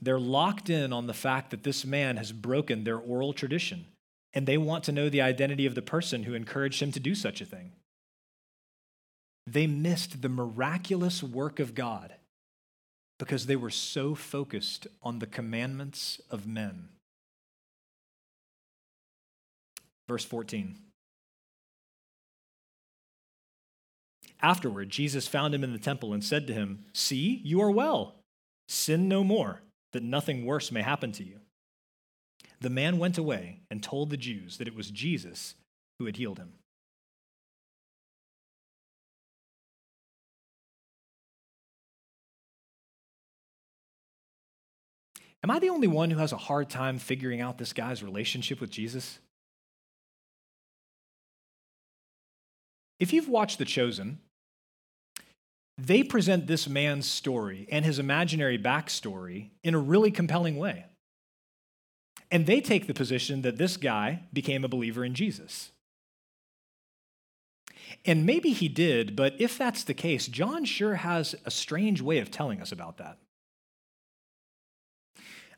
They're 0.01 0.19
locked 0.19 0.69
in 0.69 0.93
on 0.93 1.07
the 1.07 1.13
fact 1.13 1.51
that 1.51 1.63
this 1.63 1.85
man 1.85 2.17
has 2.17 2.31
broken 2.31 2.83
their 2.83 2.97
oral 2.97 3.33
tradition, 3.33 3.85
and 4.33 4.45
they 4.45 4.57
want 4.57 4.83
to 4.85 4.91
know 4.91 5.09
the 5.09 5.21
identity 5.21 5.65
of 5.65 5.75
the 5.75 5.81
person 5.81 6.23
who 6.23 6.33
encouraged 6.33 6.81
him 6.81 6.91
to 6.91 6.99
do 6.99 7.15
such 7.15 7.41
a 7.41 7.45
thing. 7.45 7.71
They 9.47 9.67
missed 9.67 10.21
the 10.21 10.29
miraculous 10.29 11.21
work 11.21 11.59
of 11.59 11.75
God 11.75 12.13
because 13.17 13.45
they 13.45 13.55
were 13.55 13.69
so 13.69 14.15
focused 14.15 14.87
on 15.01 15.19
the 15.19 15.27
commandments 15.27 16.19
of 16.29 16.45
men. 16.45 16.89
Verse 20.07 20.25
14. 20.25 20.77
Afterward, 24.41 24.89
Jesus 24.89 25.27
found 25.27 25.55
him 25.55 25.63
in 25.63 25.71
the 25.73 25.79
temple 25.79 26.13
and 26.13 26.23
said 26.23 26.45
to 26.47 26.53
him, 26.53 26.85
See, 26.93 27.41
you 27.43 27.61
are 27.61 27.71
well. 27.71 28.15
Sin 28.67 29.07
no 29.07 29.23
more 29.23 29.61
that 29.93 30.03
nothing 30.03 30.45
worse 30.45 30.71
may 30.71 30.81
happen 30.81 31.11
to 31.13 31.23
you. 31.23 31.39
the 32.61 32.69
man 32.69 32.97
went 32.97 33.17
away 33.17 33.59
and 33.69 33.83
told 33.83 34.09
the 34.09 34.17
Jews 34.17 34.57
that 34.57 34.67
it 34.67 34.75
was 34.75 34.89
Jesus 34.89 35.55
who 35.99 36.05
had 36.05 36.17
healed 36.17 36.37
him. 36.39 36.53
Am 45.45 45.51
I 45.51 45.59
the 45.59 45.69
only 45.69 45.85
one 45.85 46.09
who 46.09 46.17
has 46.17 46.31
a 46.31 46.37
hard 46.37 46.71
time 46.71 46.97
figuring 46.97 47.39
out 47.39 47.59
this 47.59 47.71
guy's 47.71 48.01
relationship 48.01 48.59
with 48.59 48.71
Jesus? 48.71 49.19
If 52.99 53.13
you've 53.13 53.29
watched 53.29 53.59
The 53.59 53.65
Chosen, 53.65 54.17
they 55.77 56.01
present 56.01 56.47
this 56.47 56.67
man's 56.67 57.05
story 57.05 57.67
and 57.69 57.85
his 57.85 57.99
imaginary 57.99 58.57
backstory 58.57 59.51
in 59.63 59.75
a 59.75 59.79
really 59.79 60.09
compelling 60.09 60.57
way. 60.57 60.87
And 62.31 62.47
they 62.47 62.59
take 62.59 62.87
the 62.87 62.95
position 62.95 63.43
that 63.43 63.59
this 63.59 63.77
guy 63.77 64.23
became 64.33 64.63
a 64.63 64.67
believer 64.67 65.05
in 65.05 65.13
Jesus. 65.13 65.69
And 68.03 68.25
maybe 68.25 68.49
he 68.49 68.67
did, 68.67 69.15
but 69.15 69.35
if 69.37 69.59
that's 69.59 69.83
the 69.83 69.93
case, 69.93 70.25
John 70.25 70.65
sure 70.65 70.95
has 70.95 71.35
a 71.45 71.51
strange 71.51 72.01
way 72.01 72.17
of 72.17 72.31
telling 72.31 72.63
us 72.63 72.71
about 72.71 72.97
that. 72.97 73.19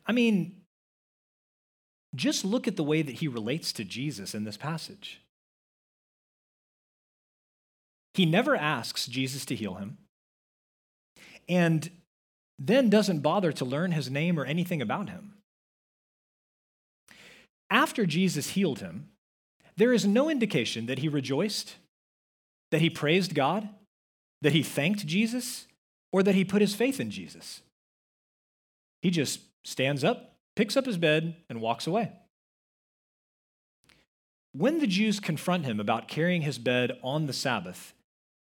I 0.08 0.14
mean, 0.14 0.62
just 2.16 2.46
look 2.46 2.68
at 2.68 2.78
the 2.78 2.84
way 2.84 3.02
that 3.02 3.16
he 3.16 3.28
relates 3.28 3.74
to 3.74 3.84
Jesus 3.84 4.34
in 4.34 4.46
this 4.46 4.58
passage. 4.58 5.22
He 8.14 8.26
never 8.26 8.56
asks 8.56 9.06
Jesus 9.06 9.46
to 9.46 9.56
heal 9.56 9.76
him 9.76 9.98
and 11.48 11.92
then 12.58 12.90
doesn't 12.90 13.20
bother 13.20 13.52
to 13.52 13.66
learn 13.66 13.92
his 13.92 14.10
name 14.10 14.40
or 14.40 14.46
anything 14.46 14.82
about 14.82 15.10
him. 15.10 15.34
After 17.70 18.06
Jesus 18.06 18.52
healed 18.52 18.80
him, 18.80 19.10
there 19.76 19.94
is 19.94 20.06
no 20.06 20.30
indication 20.30 20.88
that 20.88 21.00
he 21.00 21.10
rejoiced, 21.10 21.76
that 22.72 22.82
he 22.82 22.90
praised 22.90 23.36
God, 23.36 23.70
that 24.42 24.54
he 24.54 24.64
thanked 24.64 25.06
Jesus, 25.06 25.68
or 26.12 26.24
that 26.24 26.36
he 26.36 26.44
put 26.44 26.62
his 26.62 26.74
faith 26.74 27.00
in 27.00 27.12
Jesus. 27.12 27.62
He 29.02 29.12
just 29.12 29.42
stands 29.68 30.02
up, 30.02 30.38
picks 30.56 30.78
up 30.78 30.86
his 30.86 30.98
bed, 30.98 31.36
and 31.50 31.60
walks 31.60 31.88
away. 31.88 32.14
When 34.54 34.80
the 34.80 34.88
Jews 34.88 35.20
confront 35.20 35.66
him 35.66 35.82
about 35.82 36.08
carrying 36.08 36.44
his 36.44 36.58
bed 36.58 36.98
on 37.04 37.28
the 37.28 37.34
Sabbath, 37.34 37.94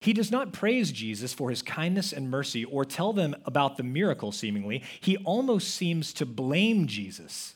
he 0.01 0.11
does 0.11 0.31
not 0.31 0.51
praise 0.51 0.91
Jesus 0.91 1.33
for 1.33 1.49
his 1.49 1.61
kindness 1.61 2.11
and 2.11 2.29
mercy 2.29 2.65
or 2.65 2.83
tell 2.83 3.13
them 3.13 3.35
about 3.45 3.77
the 3.77 3.83
miracle, 3.83 4.33
seemingly. 4.33 4.83
He 4.99 5.15
almost 5.17 5.73
seems 5.73 6.11
to 6.15 6.25
blame 6.25 6.87
Jesus. 6.87 7.55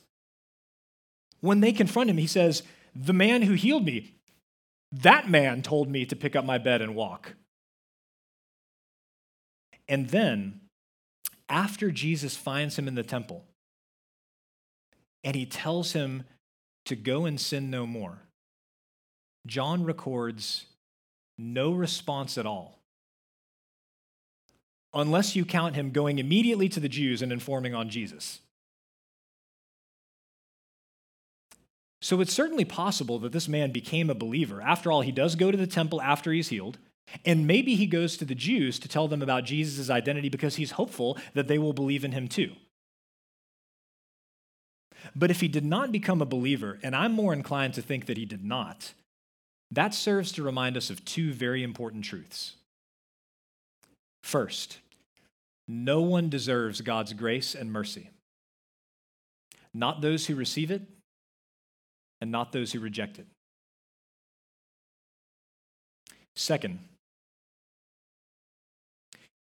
When 1.42 1.60
they 1.60 1.74
confront 1.74 2.10
him, 2.10 2.18
he 2.18 2.26
says, 2.26 2.64
The 2.96 3.12
man 3.12 3.42
who 3.42 3.54
healed 3.54 3.84
me, 3.84 4.16
that 4.94 5.30
man 5.30 5.62
told 5.62 5.92
me 5.92 6.06
to 6.06 6.16
pick 6.16 6.38
up 6.38 6.46
my 6.46 6.58
bed 6.58 6.82
and 6.82 6.96
walk. 6.96 7.34
And 9.90 10.08
then, 10.10 10.62
after 11.50 11.92
Jesus 11.92 12.38
finds 12.38 12.80
him 12.80 12.88
in 12.88 12.96
the 12.96 13.04
temple 13.04 13.44
and 15.24 15.36
he 15.36 15.46
tells 15.46 15.94
him 15.94 16.24
to 16.86 16.96
go 16.96 17.26
and 17.26 17.40
sin 17.40 17.70
no 17.70 17.86
more, 17.86 18.24
John 19.46 19.84
records 19.84 20.66
no 21.38 21.72
response 21.72 22.38
at 22.38 22.46
all. 22.46 22.80
Unless 24.94 25.36
you 25.36 25.46
count 25.46 25.76
him 25.76 25.92
going 25.92 26.18
immediately 26.18 26.70
to 26.70 26.80
the 26.80 26.90
Jews 26.90 27.22
and 27.22 27.32
informing 27.32 27.76
on 27.76 27.90
Jesus. 27.90 28.40
So 32.02 32.22
it's 32.22 32.34
certainly 32.34 32.66
possible 32.66 33.20
that 33.20 33.32
this 33.32 33.48
man 33.48 33.72
became 33.72 34.10
a 34.10 34.16
believer. 34.16 34.62
After 34.62 34.92
all, 34.92 35.02
he 35.02 35.12
does 35.12 35.36
go 35.36 35.52
to 35.52 35.58
the 35.58 35.68
temple 35.68 36.02
after 36.02 36.32
he's 36.32 36.50
healed. 36.50 36.78
And 37.26 37.48
maybe 37.48 37.76
he 37.76 37.88
goes 37.88 38.18
to 38.18 38.26
the 38.26 38.36
Jews 38.36 38.80
to 38.80 38.88
tell 38.88 39.08
them 39.08 39.22
about 39.22 39.46
Jesus' 39.46 39.90
identity 39.90 40.30
because 40.30 40.56
he's 40.56 40.72
hopeful 40.72 41.18
that 41.34 41.48
they 41.48 41.58
will 41.58 41.74
believe 41.74 42.04
in 42.04 42.12
him 42.12 42.28
too. 42.28 42.52
But 45.18 45.32
if 45.32 45.42
he 45.42 45.48
did 45.48 45.66
not 45.66 45.92
become 45.92 46.22
a 46.22 46.28
believer, 46.28 46.78
and 46.84 46.96
I'm 46.96 47.12
more 47.12 47.34
inclined 47.34 47.74
to 47.74 47.82
think 47.82 48.06
that 48.06 48.18
he 48.18 48.26
did 48.26 48.46
not, 48.46 48.94
that 49.72 49.96
serves 49.96 50.32
to 50.34 50.44
remind 50.44 50.78
us 50.78 50.92
of 50.92 51.04
two 51.06 51.34
very 51.34 51.64
important 51.64 52.06
truths. 52.06 52.54
First, 54.22 54.78
no 55.68 56.02
one 56.02 56.30
deserves 56.30 56.82
God's 56.82 57.14
grace 57.14 57.56
and 57.56 57.74
mercy. 57.74 58.12
Not 59.74 60.02
those 60.02 60.28
who 60.28 60.36
receive 60.36 60.70
it, 60.70 60.84
and 62.22 62.32
not 62.32 62.52
those 62.52 62.74
who 62.74 62.80
reject 62.80 63.18
it. 63.18 63.26
Second, 66.36 66.78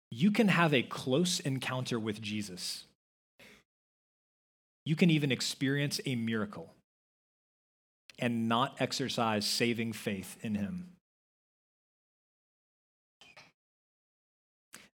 you 0.09 0.31
can 0.31 0.47
have 0.47 0.73
a 0.73 0.81
close 0.81 1.39
encounter 1.39 1.99
with 1.99 2.19
Jesus. 2.19 2.85
You 4.87 4.95
can 4.95 5.09
even 5.09 5.33
experience 5.33 5.99
a 6.05 6.15
miracle 6.15 6.73
and 8.17 8.47
not 8.47 8.77
exercise 8.79 9.45
saving 9.45 9.91
faith 9.91 10.37
in 10.41 10.55
him. 10.55 10.93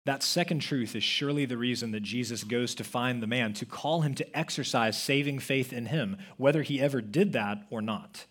That 0.07 0.23
second 0.23 0.61
truth 0.61 0.95
is 0.95 1.03
surely 1.03 1.45
the 1.45 1.59
reason 1.59 1.91
that 1.91 2.01
Jesus 2.01 2.43
goes 2.43 2.73
to 2.73 2.83
find 2.83 3.21
the 3.21 3.27
man, 3.27 3.53
to 3.53 3.67
call 3.67 4.01
him 4.01 4.15
to 4.15 4.35
exercise 4.35 4.99
saving 4.99 5.37
faith 5.37 5.71
in 5.71 5.85
him, 5.85 6.17
whether 6.37 6.63
he 6.63 6.81
ever 6.81 6.99
did 6.99 7.33
that 7.33 7.67
or 7.69 7.79
not. 7.79 8.25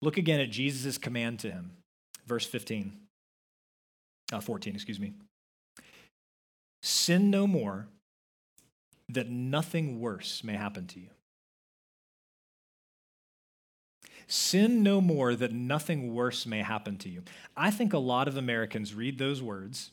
Look 0.00 0.16
again 0.16 0.40
at 0.40 0.50
Jesus' 0.50 0.96
command 0.96 1.40
to 1.40 1.50
him. 1.50 1.72
Verse 2.26 2.46
15, 2.46 2.94
uh, 4.32 4.40
14, 4.40 4.74
excuse 4.74 4.98
me. 4.98 5.12
Sin 6.82 7.30
no 7.30 7.46
more, 7.46 7.88
that 9.14 9.28
nothing 9.28 10.00
worse 10.00 10.42
may 10.44 10.54
happen 10.54 10.86
to 10.88 11.00
you. 11.00 11.08
Sin 14.26 14.82
no 14.82 15.00
more 15.00 15.34
that 15.34 15.52
nothing 15.52 16.14
worse 16.14 16.46
may 16.46 16.62
happen 16.62 16.96
to 16.98 17.08
you. 17.08 17.22
I 17.56 17.70
think 17.70 17.92
a 17.92 17.98
lot 17.98 18.28
of 18.28 18.36
Americans 18.36 18.94
read 18.94 19.18
those 19.18 19.42
words 19.42 19.90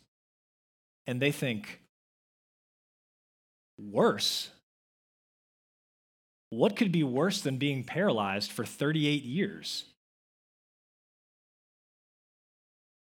and 1.07 1.21
they 1.21 1.31
think, 1.31 1.81
worse? 3.77 4.49
What 6.51 6.75
could 6.75 6.91
be 6.91 7.03
worse 7.03 7.41
than 7.41 7.57
being 7.57 7.83
paralyzed 7.83 8.51
for 8.51 8.65
38 8.65 9.23
years? 9.23 9.85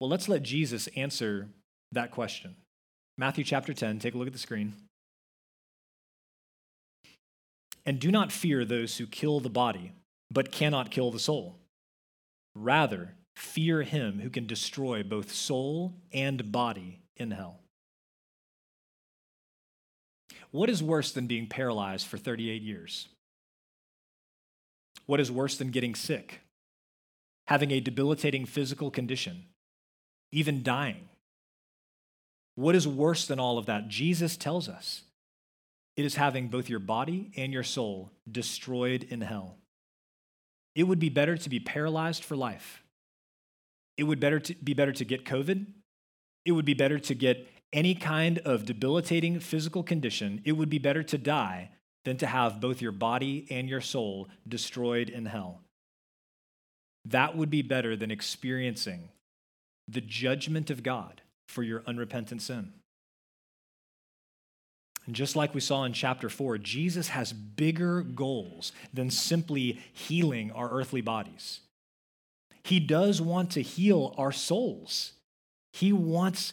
Well, 0.01 0.09
let's 0.09 0.29
let 0.29 0.43
Jesus 0.43 0.89
answer 0.97 1.49
that 1.93 2.11
question. 2.11 2.57
Matthew 3.17 3.45
chapter 3.45 3.75
10, 3.75 3.99
take 3.99 4.15
a 4.15 4.19
look 4.19 4.29
at 4.29 4.33
the 4.33 4.39
screen. 4.39 4.75
And 7.89 7.99
do 7.99 8.11
not 8.11 8.31
fear 8.31 8.67
those 8.67 8.99
who 8.99 9.07
kill 9.07 9.41
the 9.41 9.49
body 9.49 9.93
but 10.31 10.53
cannot 10.53 10.91
kill 10.91 11.11
the 11.11 11.19
soul. 11.19 11.57
Rather, 12.55 13.15
fear 13.35 13.81
him 13.81 14.21
who 14.21 14.29
can 14.29 14.47
destroy 14.47 15.03
both 15.03 15.33
soul 15.33 15.95
and 16.13 16.53
body 16.53 17.01
in 17.17 17.31
hell. 17.31 17.61
What 20.51 20.69
is 20.69 20.83
worse 20.83 21.13
than 21.13 21.27
being 21.27 21.47
paralyzed 21.47 22.07
for 22.07 22.19
38 22.19 22.61
years? 22.61 23.09
What 25.07 25.19
is 25.19 25.33
worse 25.33 25.57
than 25.57 25.71
getting 25.71 25.95
sick, 25.95 26.43
having 27.47 27.71
a 27.71 27.81
debilitating 27.81 28.45
physical 28.45 28.91
condition, 28.91 29.47
even 30.31 30.63
dying? 30.63 31.09
What 32.55 32.75
is 32.75 32.87
worse 32.87 33.27
than 33.27 33.41
all 33.41 33.57
of 33.57 33.65
that? 33.65 33.89
Jesus 33.89 34.37
tells 34.37 34.69
us 34.69 35.05
it 35.99 36.05
is 36.05 36.15
having 36.15 36.47
both 36.47 36.69
your 36.69 36.79
body 36.79 37.33
and 37.37 37.53
your 37.53 37.65
soul 37.65 38.13
destroyed 38.31 39.03
in 39.11 39.21
hell. 39.21 39.57
It 40.77 40.85
would 40.85 41.01
be 41.01 41.09
better 41.09 41.37
to 41.37 41.51
be 41.51 41.59
paralyzed 41.59 42.23
for 42.23 42.37
life. 42.37 42.85
It 43.97 44.05
would 44.05 44.21
better 44.21 44.39
to, 44.39 44.55
be 44.55 44.75
better 44.75 44.93
to 44.93 45.05
get 45.05 45.25
COVID. 45.25 45.67
It 46.45 46.53
would 46.53 46.65
be 46.65 46.75
better 46.75 47.01
to 47.01 47.15
get 47.17 47.49
any 47.73 47.97
kind 47.97 48.39
of 48.45 48.65
debilitating 48.65 49.41
physical 49.41 49.83
condition. 49.83 50.41
It 50.45 50.53
would 50.53 50.71
be 50.71 50.79
better 50.79 51.03
to 51.03 51.19
die 51.19 51.73
than 52.05 52.17
to 52.19 52.29
have 52.29 52.61
both 52.61 52.81
your 52.81 52.93
body 52.93 53.49
and 53.51 53.69
your 53.69 53.81
soul 53.81 54.29
destroyed 54.47 55.11
in 55.11 55.27
hell. 55.27 55.63
That 57.07 57.37
would 57.37 57.51
be 57.51 57.63
better 57.63 57.97
than 57.97 58.13
experiencing 58.13 59.09
the 59.89 60.01
judgment 60.01 60.71
of 60.71 60.85
God 60.85 61.23
for 61.49 61.65
your 61.65 61.83
unrepentant 61.89 62.41
sin. 62.41 62.75
And 65.09 65.17
just 65.17 65.37
like 65.37 65.55
we 65.55 65.63
saw 65.63 65.85
in 65.85 65.95
chapter 65.95 66.29
4, 66.29 66.59
Jesus 66.59 67.09
has 67.09 67.33
bigger 67.33 68.03
goals 68.03 68.73
than 68.93 69.11
simply 69.11 69.81
healing 69.91 70.53
our 70.53 70.71
earthly 70.71 71.01
bodies. 71.01 71.61
He 72.63 72.79
does 72.79 73.19
want 73.19 73.51
to 73.53 73.63
heal 73.63 74.15
our 74.19 74.33
souls. 74.33 75.15
He 75.73 75.95
wants 75.95 76.53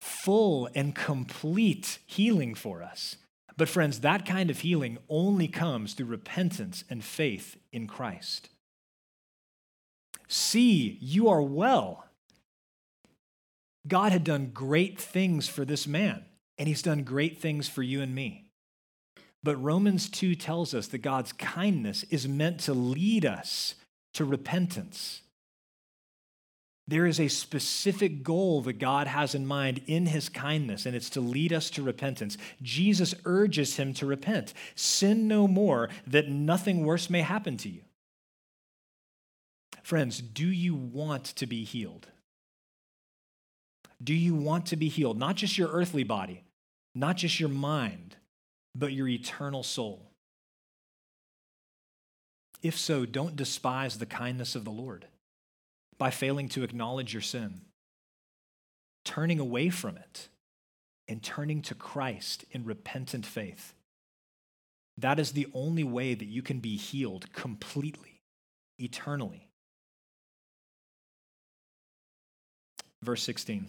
full 0.00 0.68
and 0.74 0.92
complete 0.92 2.00
healing 2.04 2.56
for 2.56 2.82
us. 2.82 3.14
But, 3.56 3.68
friends, 3.68 4.00
that 4.00 4.26
kind 4.26 4.50
of 4.50 4.58
healing 4.58 4.98
only 5.08 5.46
comes 5.46 5.94
through 5.94 6.06
repentance 6.06 6.82
and 6.90 7.04
faith 7.04 7.58
in 7.72 7.86
Christ. 7.86 8.48
See, 10.26 10.98
you 11.00 11.28
are 11.28 11.42
well. 11.42 12.06
God 13.86 14.10
had 14.10 14.24
done 14.24 14.50
great 14.52 14.98
things 14.98 15.48
for 15.48 15.64
this 15.64 15.86
man, 15.86 16.24
and 16.58 16.68
he's 16.68 16.82
done 16.82 17.02
great 17.04 17.38
things 17.38 17.68
for 17.68 17.82
you 17.82 18.02
and 18.02 18.14
me. 18.14 18.50
But 19.42 19.62
Romans 19.62 20.08
2 20.10 20.34
tells 20.34 20.74
us 20.74 20.88
that 20.88 20.98
God's 20.98 21.32
kindness 21.32 22.02
is 22.04 22.26
meant 22.26 22.60
to 22.60 22.74
lead 22.74 23.24
us 23.24 23.76
to 24.14 24.24
repentance. 24.24 25.22
There 26.88 27.06
is 27.06 27.20
a 27.20 27.28
specific 27.28 28.22
goal 28.22 28.62
that 28.62 28.78
God 28.78 29.06
has 29.06 29.34
in 29.34 29.46
mind 29.46 29.82
in 29.86 30.06
his 30.06 30.30
kindness, 30.30 30.86
and 30.86 30.96
it's 30.96 31.10
to 31.10 31.20
lead 31.20 31.52
us 31.52 31.68
to 31.70 31.82
repentance. 31.82 32.38
Jesus 32.62 33.14
urges 33.26 33.76
him 33.76 33.92
to 33.94 34.06
repent. 34.06 34.54
Sin 34.74 35.28
no 35.28 35.46
more, 35.46 35.90
that 36.06 36.28
nothing 36.28 36.84
worse 36.84 37.10
may 37.10 37.20
happen 37.20 37.58
to 37.58 37.68
you. 37.68 37.82
Friends, 39.82 40.20
do 40.20 40.46
you 40.46 40.74
want 40.74 41.24
to 41.24 41.46
be 41.46 41.62
healed? 41.62 42.08
Do 44.02 44.14
you 44.14 44.34
want 44.34 44.66
to 44.66 44.76
be 44.76 44.88
healed? 44.88 45.18
Not 45.18 45.36
just 45.36 45.58
your 45.58 45.68
earthly 45.68 46.04
body, 46.04 46.42
not 46.98 47.16
just 47.16 47.38
your 47.38 47.48
mind, 47.48 48.16
but 48.74 48.92
your 48.92 49.08
eternal 49.08 49.62
soul. 49.62 50.10
If 52.62 52.76
so, 52.76 53.06
don't 53.06 53.36
despise 53.36 53.98
the 53.98 54.06
kindness 54.06 54.56
of 54.56 54.64
the 54.64 54.70
Lord 54.70 55.06
by 55.96 56.10
failing 56.10 56.48
to 56.50 56.64
acknowledge 56.64 57.12
your 57.12 57.22
sin, 57.22 57.60
turning 59.04 59.38
away 59.38 59.68
from 59.68 59.96
it, 59.96 60.28
and 61.06 61.22
turning 61.22 61.62
to 61.62 61.74
Christ 61.74 62.44
in 62.50 62.64
repentant 62.64 63.24
faith. 63.24 63.74
That 64.96 65.20
is 65.20 65.32
the 65.32 65.46
only 65.54 65.84
way 65.84 66.14
that 66.14 66.26
you 66.26 66.42
can 66.42 66.58
be 66.58 66.76
healed 66.76 67.32
completely, 67.32 68.22
eternally. 68.78 69.48
Verse 73.02 73.22
16. 73.22 73.68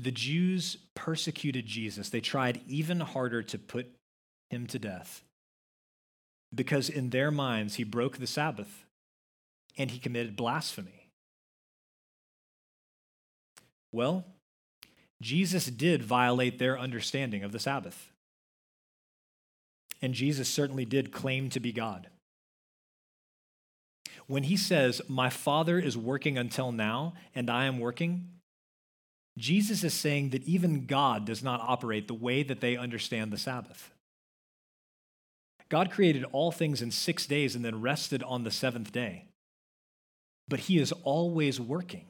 The 0.00 0.10
Jews 0.10 0.78
persecuted 0.94 1.66
Jesus. 1.66 2.08
They 2.08 2.22
tried 2.22 2.62
even 2.66 3.00
harder 3.00 3.42
to 3.42 3.58
put 3.58 3.86
him 4.48 4.66
to 4.68 4.78
death 4.78 5.22
because, 6.54 6.88
in 6.88 7.10
their 7.10 7.30
minds, 7.30 7.74
he 7.74 7.84
broke 7.84 8.16
the 8.16 8.26
Sabbath 8.26 8.86
and 9.76 9.90
he 9.90 9.98
committed 9.98 10.36
blasphemy. 10.36 11.08
Well, 13.92 14.24
Jesus 15.20 15.66
did 15.66 16.02
violate 16.02 16.58
their 16.58 16.78
understanding 16.78 17.44
of 17.44 17.52
the 17.52 17.58
Sabbath. 17.58 18.10
And 20.00 20.14
Jesus 20.14 20.48
certainly 20.48 20.86
did 20.86 21.12
claim 21.12 21.50
to 21.50 21.60
be 21.60 21.72
God. 21.72 22.08
When 24.26 24.44
he 24.44 24.56
says, 24.56 25.02
My 25.08 25.28
Father 25.28 25.78
is 25.78 25.98
working 25.98 26.38
until 26.38 26.72
now, 26.72 27.12
and 27.34 27.50
I 27.50 27.66
am 27.66 27.78
working, 27.78 28.28
Jesus 29.38 29.84
is 29.84 29.94
saying 29.94 30.30
that 30.30 30.44
even 30.44 30.86
God 30.86 31.24
does 31.24 31.42
not 31.42 31.60
operate 31.60 32.08
the 32.08 32.14
way 32.14 32.42
that 32.42 32.60
they 32.60 32.76
understand 32.76 33.32
the 33.32 33.38
Sabbath. 33.38 33.90
God 35.68 35.90
created 35.90 36.24
all 36.32 36.50
things 36.50 36.82
in 36.82 36.90
six 36.90 37.26
days 37.26 37.54
and 37.54 37.64
then 37.64 37.80
rested 37.80 38.22
on 38.24 38.44
the 38.44 38.50
seventh 38.50 38.92
day. 38.92 39.26
But 40.48 40.60
he 40.60 40.78
is 40.78 40.92
always 41.04 41.60
working. 41.60 42.06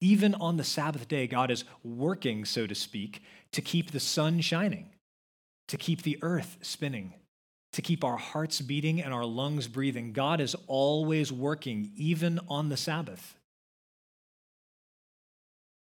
Even 0.00 0.34
on 0.36 0.56
the 0.56 0.64
Sabbath 0.64 1.06
day, 1.06 1.26
God 1.26 1.50
is 1.50 1.64
working, 1.84 2.46
so 2.46 2.66
to 2.66 2.74
speak, 2.74 3.22
to 3.52 3.60
keep 3.60 3.90
the 3.90 4.00
sun 4.00 4.40
shining, 4.40 4.88
to 5.68 5.76
keep 5.76 6.02
the 6.02 6.18
earth 6.22 6.56
spinning, 6.62 7.12
to 7.74 7.82
keep 7.82 8.02
our 8.02 8.16
hearts 8.16 8.62
beating 8.62 9.02
and 9.02 9.12
our 9.12 9.26
lungs 9.26 9.68
breathing. 9.68 10.14
God 10.14 10.40
is 10.40 10.56
always 10.66 11.30
working, 11.30 11.92
even 11.96 12.40
on 12.48 12.70
the 12.70 12.78
Sabbath. 12.78 13.34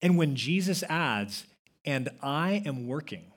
And 0.01 0.17
when 0.17 0.35
Jesus 0.35 0.83
adds, 0.83 1.45
and 1.85 2.09
I 2.21 2.61
am 2.65 2.87
working, 2.87 3.31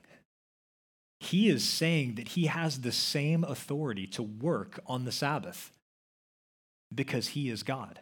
he 1.19 1.49
is 1.49 1.63
saying 1.63 2.15
that 2.15 2.29
he 2.29 2.47
has 2.47 2.81
the 2.81 2.91
same 2.91 3.43
authority 3.43 4.07
to 4.07 4.23
work 4.23 4.79
on 4.87 5.05
the 5.05 5.11
Sabbath 5.11 5.71
because 6.93 7.29
he 7.29 7.49
is 7.49 7.63
God. 7.63 7.99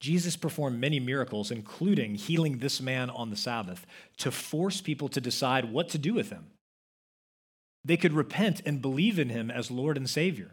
Jesus 0.00 0.36
performed 0.36 0.80
many 0.80 0.98
miracles, 0.98 1.52
including 1.52 2.16
healing 2.16 2.58
this 2.58 2.80
man 2.80 3.08
on 3.08 3.30
the 3.30 3.36
Sabbath, 3.36 3.86
to 4.16 4.32
force 4.32 4.80
people 4.80 5.08
to 5.08 5.20
decide 5.20 5.72
what 5.72 5.88
to 5.90 5.98
do 5.98 6.12
with 6.12 6.30
him. 6.30 6.46
They 7.84 7.96
could 7.96 8.12
repent 8.12 8.62
and 8.66 8.82
believe 8.82 9.20
in 9.20 9.28
him 9.28 9.48
as 9.48 9.70
Lord 9.70 9.96
and 9.96 10.10
Savior, 10.10 10.50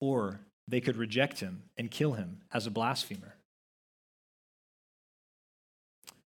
or 0.00 0.40
they 0.68 0.80
could 0.80 0.96
reject 0.96 1.40
him 1.40 1.64
and 1.76 1.90
kill 1.90 2.12
him 2.12 2.42
as 2.52 2.66
a 2.66 2.70
blasphemer. 2.70 3.36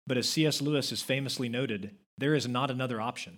But 0.08 0.18
as 0.18 0.30
C.S. 0.30 0.62
Lewis 0.62 0.89
has 0.89 1.02
famously 1.02 1.50
noted, 1.50 1.96
there 2.18 2.34
is 2.34 2.48
not 2.48 2.72
another 2.72 3.00
option. 3.00 3.38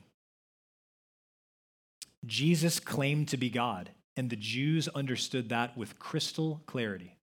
Jesus 2.25 2.79
claimed 2.79 3.27
to 3.29 3.37
be 3.37 3.49
God, 3.49 3.89
and 4.15 4.29
the 4.29 4.35
Jews 4.35 4.87
understood 4.89 5.49
that 5.49 5.75
with 5.75 5.99
crystal 5.99 6.61
clarity. 6.67 7.17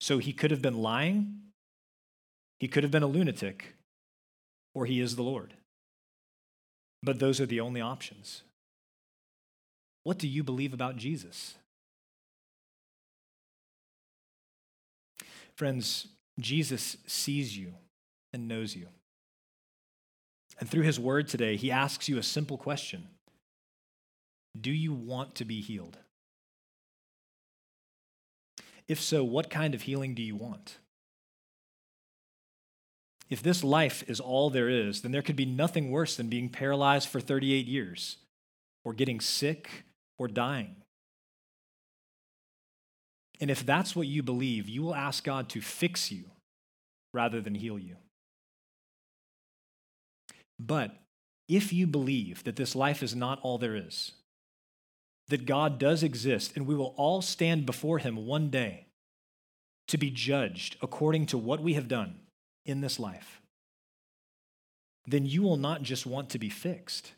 So 0.00 0.18
he 0.18 0.32
could 0.32 0.50
have 0.50 0.62
been 0.62 0.82
lying, 0.82 1.40
he 2.60 2.68
could 2.68 2.82
have 2.82 2.92
been 2.92 3.02
a 3.02 3.08
lunatic, 3.08 3.74
or 4.74 4.86
he 4.86 5.00
is 5.00 5.16
the 5.16 5.22
Lord. 5.22 5.54
But 7.02 7.18
those 7.18 7.40
are 7.40 7.46
the 7.46 7.60
only 7.60 7.80
options. 7.80 8.42
What 10.04 10.18
do 10.18 10.28
you 10.28 10.44
believe 10.44 10.72
about 10.72 10.96
Jesus? 10.96 11.54
Friends, 15.56 16.08
Jesus 16.38 16.96
sees 17.06 17.56
you 17.56 17.74
and 18.32 18.48
knows 18.48 18.74
you. 18.74 18.86
And 20.60 20.68
through 20.68 20.82
his 20.82 21.00
word 21.00 21.28
today, 21.28 21.56
he 21.56 21.70
asks 21.70 22.08
you 22.08 22.18
a 22.18 22.22
simple 22.22 22.58
question 22.58 23.08
Do 24.60 24.70
you 24.70 24.92
want 24.92 25.34
to 25.36 25.44
be 25.44 25.60
healed? 25.60 25.98
If 28.86 29.00
so, 29.00 29.24
what 29.24 29.48
kind 29.48 29.74
of 29.74 29.82
healing 29.82 30.14
do 30.14 30.22
you 30.22 30.36
want? 30.36 30.78
If 33.30 33.42
this 33.42 33.64
life 33.64 34.04
is 34.06 34.20
all 34.20 34.50
there 34.50 34.68
is, 34.68 35.00
then 35.00 35.12
there 35.12 35.22
could 35.22 35.36
be 35.36 35.46
nothing 35.46 35.90
worse 35.90 36.14
than 36.16 36.28
being 36.28 36.50
paralyzed 36.50 37.08
for 37.08 37.20
38 37.20 37.66
years, 37.66 38.18
or 38.84 38.92
getting 38.92 39.18
sick, 39.18 39.83
or 40.18 40.28
dying. 40.28 40.76
And 43.40 43.50
if 43.50 43.66
that's 43.66 43.96
what 43.96 44.06
you 44.06 44.22
believe, 44.22 44.68
you 44.68 44.82
will 44.82 44.94
ask 44.94 45.24
God 45.24 45.48
to 45.50 45.60
fix 45.60 46.10
you 46.12 46.24
rather 47.12 47.40
than 47.40 47.54
heal 47.54 47.78
you. 47.78 47.96
But 50.58 50.92
if 51.48 51.72
you 51.72 51.86
believe 51.86 52.44
that 52.44 52.56
this 52.56 52.74
life 52.74 53.02
is 53.02 53.14
not 53.14 53.40
all 53.42 53.58
there 53.58 53.76
is, 53.76 54.12
that 55.28 55.46
God 55.46 55.78
does 55.78 56.02
exist 56.02 56.52
and 56.54 56.66
we 56.66 56.74
will 56.74 56.94
all 56.96 57.22
stand 57.22 57.66
before 57.66 57.98
him 57.98 58.26
one 58.26 58.50
day 58.50 58.86
to 59.88 59.98
be 59.98 60.10
judged 60.10 60.76
according 60.80 61.26
to 61.26 61.38
what 61.38 61.60
we 61.60 61.74
have 61.74 61.88
done 61.88 62.20
in 62.64 62.80
this 62.80 62.98
life, 62.98 63.42
then 65.06 65.26
you 65.26 65.42
will 65.42 65.56
not 65.56 65.82
just 65.82 66.06
want 66.06 66.30
to 66.30 66.38
be 66.38 66.48
fixed, 66.48 67.12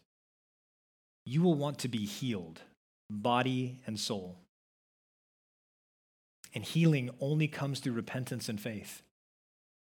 you 1.24 1.42
will 1.42 1.54
want 1.54 1.78
to 1.78 1.88
be 1.88 2.04
healed, 2.04 2.60
body 3.10 3.80
and 3.86 3.98
soul. 3.98 4.38
And 6.54 6.64
healing 6.64 7.10
only 7.20 7.48
comes 7.48 7.80
through 7.80 7.92
repentance 7.92 8.48
and 8.48 8.60
faith. 8.60 9.02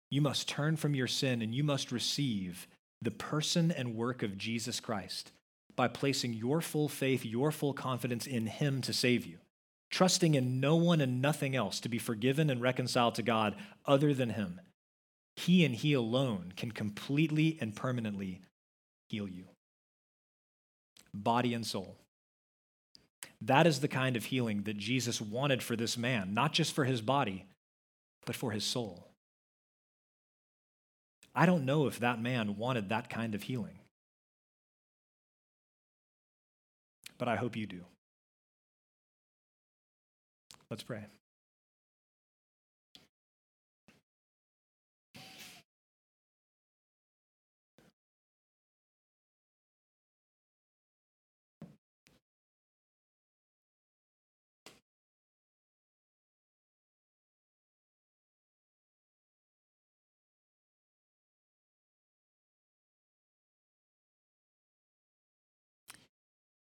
You 0.09 0.21
must 0.21 0.47
turn 0.49 0.77
from 0.77 0.95
your 0.95 1.07
sin 1.07 1.41
and 1.41 1.53
you 1.53 1.63
must 1.63 1.91
receive 1.91 2.67
the 3.01 3.11
person 3.11 3.71
and 3.71 3.95
work 3.95 4.23
of 4.23 4.37
Jesus 4.37 4.79
Christ 4.79 5.31
by 5.75 5.87
placing 5.87 6.33
your 6.33 6.61
full 6.61 6.89
faith, 6.89 7.23
your 7.23 7.51
full 7.51 7.73
confidence 7.73 8.25
in 8.25 8.47
Him 8.47 8.81
to 8.81 8.93
save 8.93 9.25
you. 9.25 9.37
trusting 9.89 10.35
in 10.35 10.59
no 10.59 10.75
one 10.75 11.01
and 11.01 11.21
nothing 11.21 11.55
else 11.55 11.79
to 11.79 11.89
be 11.89 11.97
forgiven 11.97 12.49
and 12.49 12.61
reconciled 12.61 13.15
to 13.15 13.23
God 13.23 13.55
other 13.85 14.13
than 14.13 14.31
Him. 14.31 14.59
He 15.35 15.63
and 15.63 15.73
He 15.75 15.93
alone 15.93 16.53
can 16.55 16.71
completely 16.71 17.57
and 17.61 17.75
permanently 17.75 18.41
heal 19.07 19.27
you, 19.27 19.45
body 21.13 21.53
and 21.53 21.65
soul. 21.65 21.97
That 23.41 23.67
is 23.67 23.79
the 23.79 23.87
kind 23.87 24.15
of 24.15 24.25
healing 24.25 24.63
that 24.63 24.77
Jesus 24.77 25.21
wanted 25.21 25.61
for 25.61 25.75
this 25.75 25.97
man, 25.97 26.33
not 26.33 26.53
just 26.53 26.73
for 26.73 26.85
his 26.85 27.01
body, 27.01 27.45
but 28.25 28.35
for 28.35 28.51
his 28.51 28.63
soul. 28.63 29.07
I 31.35 31.45
don't 31.45 31.65
know 31.65 31.87
if 31.87 31.99
that 31.99 32.21
man 32.21 32.57
wanted 32.57 32.89
that 32.89 33.09
kind 33.09 33.35
of 33.35 33.43
healing, 33.43 33.79
but 37.17 37.27
I 37.27 37.35
hope 37.35 37.55
you 37.55 37.67
do. 37.67 37.81
Let's 40.69 40.83
pray. 40.83 41.05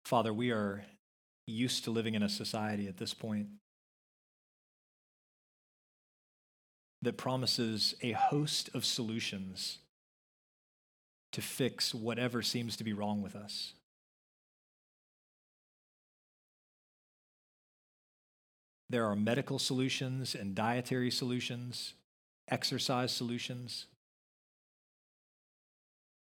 Father, 0.04 0.32
we 0.32 0.50
are 0.50 0.84
used 1.46 1.84
to 1.84 1.90
living 1.90 2.14
in 2.14 2.22
a 2.22 2.28
society 2.28 2.86
at 2.88 2.98
this 2.98 3.14
point 3.14 3.48
that 7.02 7.16
promises 7.16 7.94
a 8.02 8.12
host 8.12 8.70
of 8.74 8.84
solutions 8.84 9.78
to 11.32 11.42
fix 11.42 11.94
whatever 11.94 12.42
seems 12.42 12.76
to 12.76 12.84
be 12.84 12.92
wrong 12.92 13.22
with 13.22 13.34
us. 13.34 13.72
There 18.88 19.06
are 19.06 19.16
medical 19.16 19.58
solutions 19.58 20.34
and 20.34 20.54
dietary 20.54 21.10
solutions, 21.10 21.94
exercise 22.48 23.12
solutions, 23.12 23.86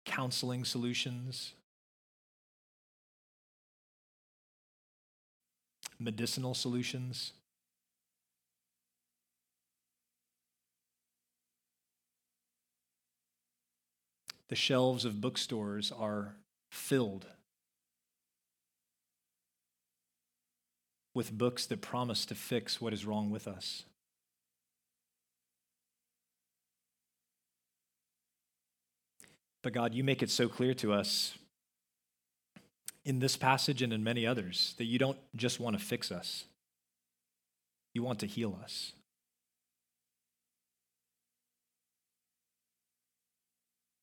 counseling 0.04 0.64
solutions, 0.64 1.54
medicinal 6.04 6.54
solutions. 6.54 7.32
The 14.48 14.56
shelves 14.56 15.04
of 15.04 15.20
bookstores 15.20 15.90
are 15.90 16.34
filled 16.70 17.26
with 21.14 21.36
books 21.36 21.66
that 21.66 21.80
promise 21.80 22.26
to 22.26 22.34
fix 22.34 22.80
what 22.80 22.92
is 22.92 23.04
wrong 23.04 23.30
with 23.30 23.46
us. 23.46 23.84
But 29.62 29.72
God, 29.72 29.94
you 29.94 30.02
make 30.02 30.22
it 30.22 30.30
so 30.30 30.48
clear 30.48 30.74
to 30.74 30.92
us 30.92 31.38
in 33.04 33.18
this 33.18 33.36
passage 33.36 33.82
and 33.82 33.92
in 33.92 34.04
many 34.04 34.26
others 34.26 34.74
that 34.78 34.84
you 34.84 34.98
don't 34.98 35.18
just 35.34 35.58
want 35.58 35.78
to 35.78 35.84
fix 35.84 36.12
us, 36.12 36.44
you 37.94 38.02
want 38.02 38.20
to 38.20 38.26
heal 38.26 38.58
us. 38.62 38.92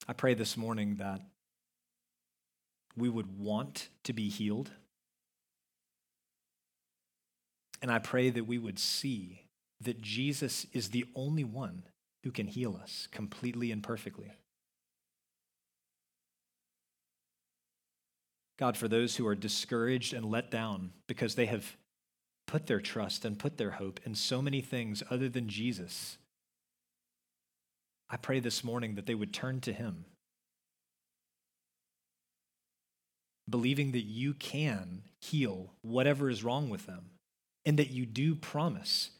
I 0.07 0.13
pray 0.13 0.33
this 0.33 0.57
morning 0.57 0.95
that 0.95 1.21
we 2.97 3.09
would 3.09 3.39
want 3.39 3.89
to 4.03 4.13
be 4.13 4.29
healed. 4.29 4.71
And 7.81 7.91
I 7.91 7.99
pray 7.99 8.29
that 8.29 8.45
we 8.45 8.57
would 8.57 8.79
see 8.79 9.43
that 9.81 10.01
Jesus 10.01 10.65
is 10.73 10.89
the 10.89 11.05
only 11.15 11.43
one 11.43 11.83
who 12.23 12.31
can 12.31 12.47
heal 12.47 12.77
us 12.81 13.07
completely 13.11 13.71
and 13.71 13.81
perfectly. 13.81 14.33
God, 18.59 18.75
for 18.75 18.89
those 18.89 19.15
who 19.15 19.25
are 19.25 19.35
discouraged 19.35 20.13
and 20.13 20.25
let 20.25 20.51
down 20.51 20.91
because 21.07 21.35
they 21.35 21.45
have 21.45 21.77
put 22.45 22.67
their 22.67 22.81
trust 22.81 23.23
and 23.23 23.39
put 23.39 23.57
their 23.57 23.71
hope 23.71 24.01
in 24.05 24.13
so 24.13 24.41
many 24.41 24.59
things 24.59 25.01
other 25.09 25.29
than 25.29 25.47
Jesus, 25.47 26.17
I 28.09 28.17
pray 28.17 28.41
this 28.41 28.61
morning 28.61 28.95
that 28.95 29.05
they 29.05 29.15
would 29.15 29.33
turn 29.33 29.61
to 29.61 29.71
Him, 29.71 30.03
believing 33.49 33.93
that 33.93 34.03
you 34.03 34.33
can 34.33 35.03
heal 35.21 35.71
whatever 35.81 36.29
is 36.29 36.43
wrong 36.43 36.69
with 36.69 36.85
them, 36.85 37.11
and 37.65 37.79
that 37.79 37.91
you 37.91 38.05
do 38.05 38.35
promise 38.35 39.11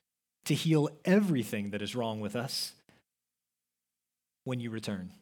to 0.43 0.53
heal 0.53 0.89
everything 1.05 1.69
that 1.69 1.81
is 1.81 1.95
wrong 1.95 2.19
with 2.19 2.35
us 2.35 2.73
when 4.43 4.59
you 4.59 4.69
return. 4.69 5.13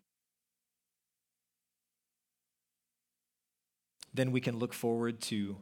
Then 4.17 4.31
we 4.31 4.41
can 4.41 4.57
look 4.57 4.73
forward 4.73 5.21
to 5.21 5.57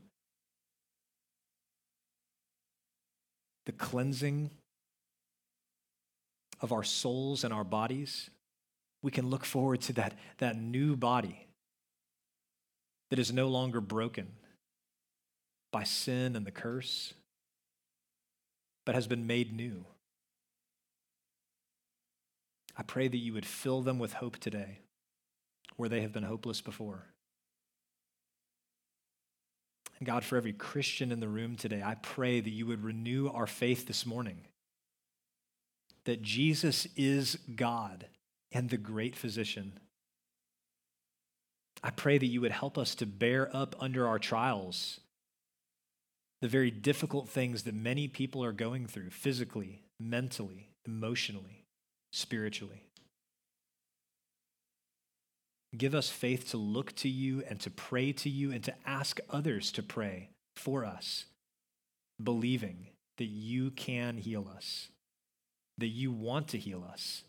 the 3.65 3.71
cleansing 3.71 4.51
of 6.61 6.71
our 6.71 6.83
souls 6.83 7.43
and 7.43 7.53
our 7.53 7.63
bodies. 7.63 8.29
We 9.01 9.11
can 9.11 9.29
look 9.29 9.45
forward 9.45 9.81
to 9.81 9.93
that, 9.93 10.13
that 10.37 10.57
new 10.57 10.95
body 10.95 11.47
that 13.09 13.19
is 13.19 13.31
no 13.31 13.47
longer 13.47 13.81
broken 13.81 14.27
by 15.71 15.83
sin 15.83 16.35
and 16.35 16.45
the 16.45 16.51
curse, 16.51 17.13
but 18.85 18.95
has 18.95 19.07
been 19.07 19.27
made 19.27 19.53
new. 19.53 19.85
I 22.77 22.83
pray 22.83 23.07
that 23.07 23.17
you 23.17 23.33
would 23.33 23.45
fill 23.45 23.81
them 23.81 23.99
with 23.99 24.13
hope 24.13 24.37
today 24.37 24.79
where 25.77 25.89
they 25.89 26.01
have 26.01 26.13
been 26.13 26.23
hopeless 26.23 26.61
before. 26.61 27.05
God, 30.05 30.23
for 30.23 30.37
every 30.37 30.53
Christian 30.53 31.11
in 31.11 31.19
the 31.19 31.27
room 31.27 31.55
today, 31.55 31.81
I 31.83 31.95
pray 31.95 32.39
that 32.39 32.49
you 32.49 32.65
would 32.67 32.83
renew 32.83 33.29
our 33.29 33.47
faith 33.47 33.87
this 33.87 34.05
morning. 34.05 34.41
That 36.05 36.21
Jesus 36.21 36.87
is 36.95 37.37
God 37.55 38.05
and 38.51 38.69
the 38.69 38.77
great 38.77 39.15
physician. 39.15 39.79
I 41.83 41.89
pray 41.89 42.17
that 42.17 42.25
you 42.25 42.41
would 42.41 42.51
help 42.51 42.77
us 42.77 42.95
to 42.95 43.05
bear 43.05 43.53
up 43.55 43.75
under 43.79 44.07
our 44.07 44.17
trials, 44.17 44.99
the 46.41 46.47
very 46.47 46.71
difficult 46.71 47.27
things 47.27 47.63
that 47.63 47.75
many 47.75 48.07
people 48.07 48.43
are 48.43 48.51
going 48.51 48.87
through 48.87 49.09
physically, 49.09 49.83
mentally, 49.99 50.69
emotionally, 50.85 51.65
spiritually. 52.13 52.85
Give 55.77 55.93
us 55.93 56.09
faith 56.09 56.49
to 56.51 56.57
look 56.57 56.95
to 56.97 57.09
you 57.09 57.43
and 57.49 57.59
to 57.61 57.69
pray 57.69 58.11
to 58.13 58.29
you 58.29 58.51
and 58.51 58.63
to 58.63 58.73
ask 58.85 59.19
others 59.29 59.71
to 59.73 59.83
pray 59.83 60.29
for 60.55 60.85
us, 60.85 61.25
believing 62.21 62.87
that 63.17 63.25
you 63.25 63.71
can 63.71 64.17
heal 64.17 64.49
us, 64.53 64.89
that 65.77 65.87
you 65.87 66.11
want 66.11 66.47
to 66.49 66.57
heal 66.57 66.85
us, 66.89 67.23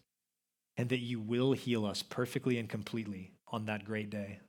and 0.76 0.89
that 0.91 1.01
you 1.01 1.18
will 1.18 1.53
heal 1.53 1.84
us 1.87 2.03
perfectly 2.03 2.59
and 2.59 2.68
completely 2.68 3.32
on 3.49 3.66
that 3.66 3.84
great 3.84 4.11
day. 4.11 4.41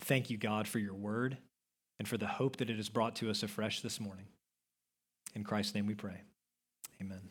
Thank 0.00 0.30
you, 0.30 0.38
God, 0.38 0.68
for 0.68 0.78
your 0.78 0.94
word 0.94 1.38
and 1.98 2.06
for 2.06 2.16
the 2.16 2.26
hope 2.26 2.56
that 2.56 2.70
it 2.70 2.76
has 2.76 2.88
brought 2.88 3.16
to 3.16 3.30
us 3.30 3.42
afresh 3.42 3.80
this 3.80 4.00
morning. 4.00 4.26
In 5.34 5.44
Christ's 5.44 5.74
name 5.74 5.86
we 5.86 5.94
pray. 5.94 6.22
Amen. 7.00 7.30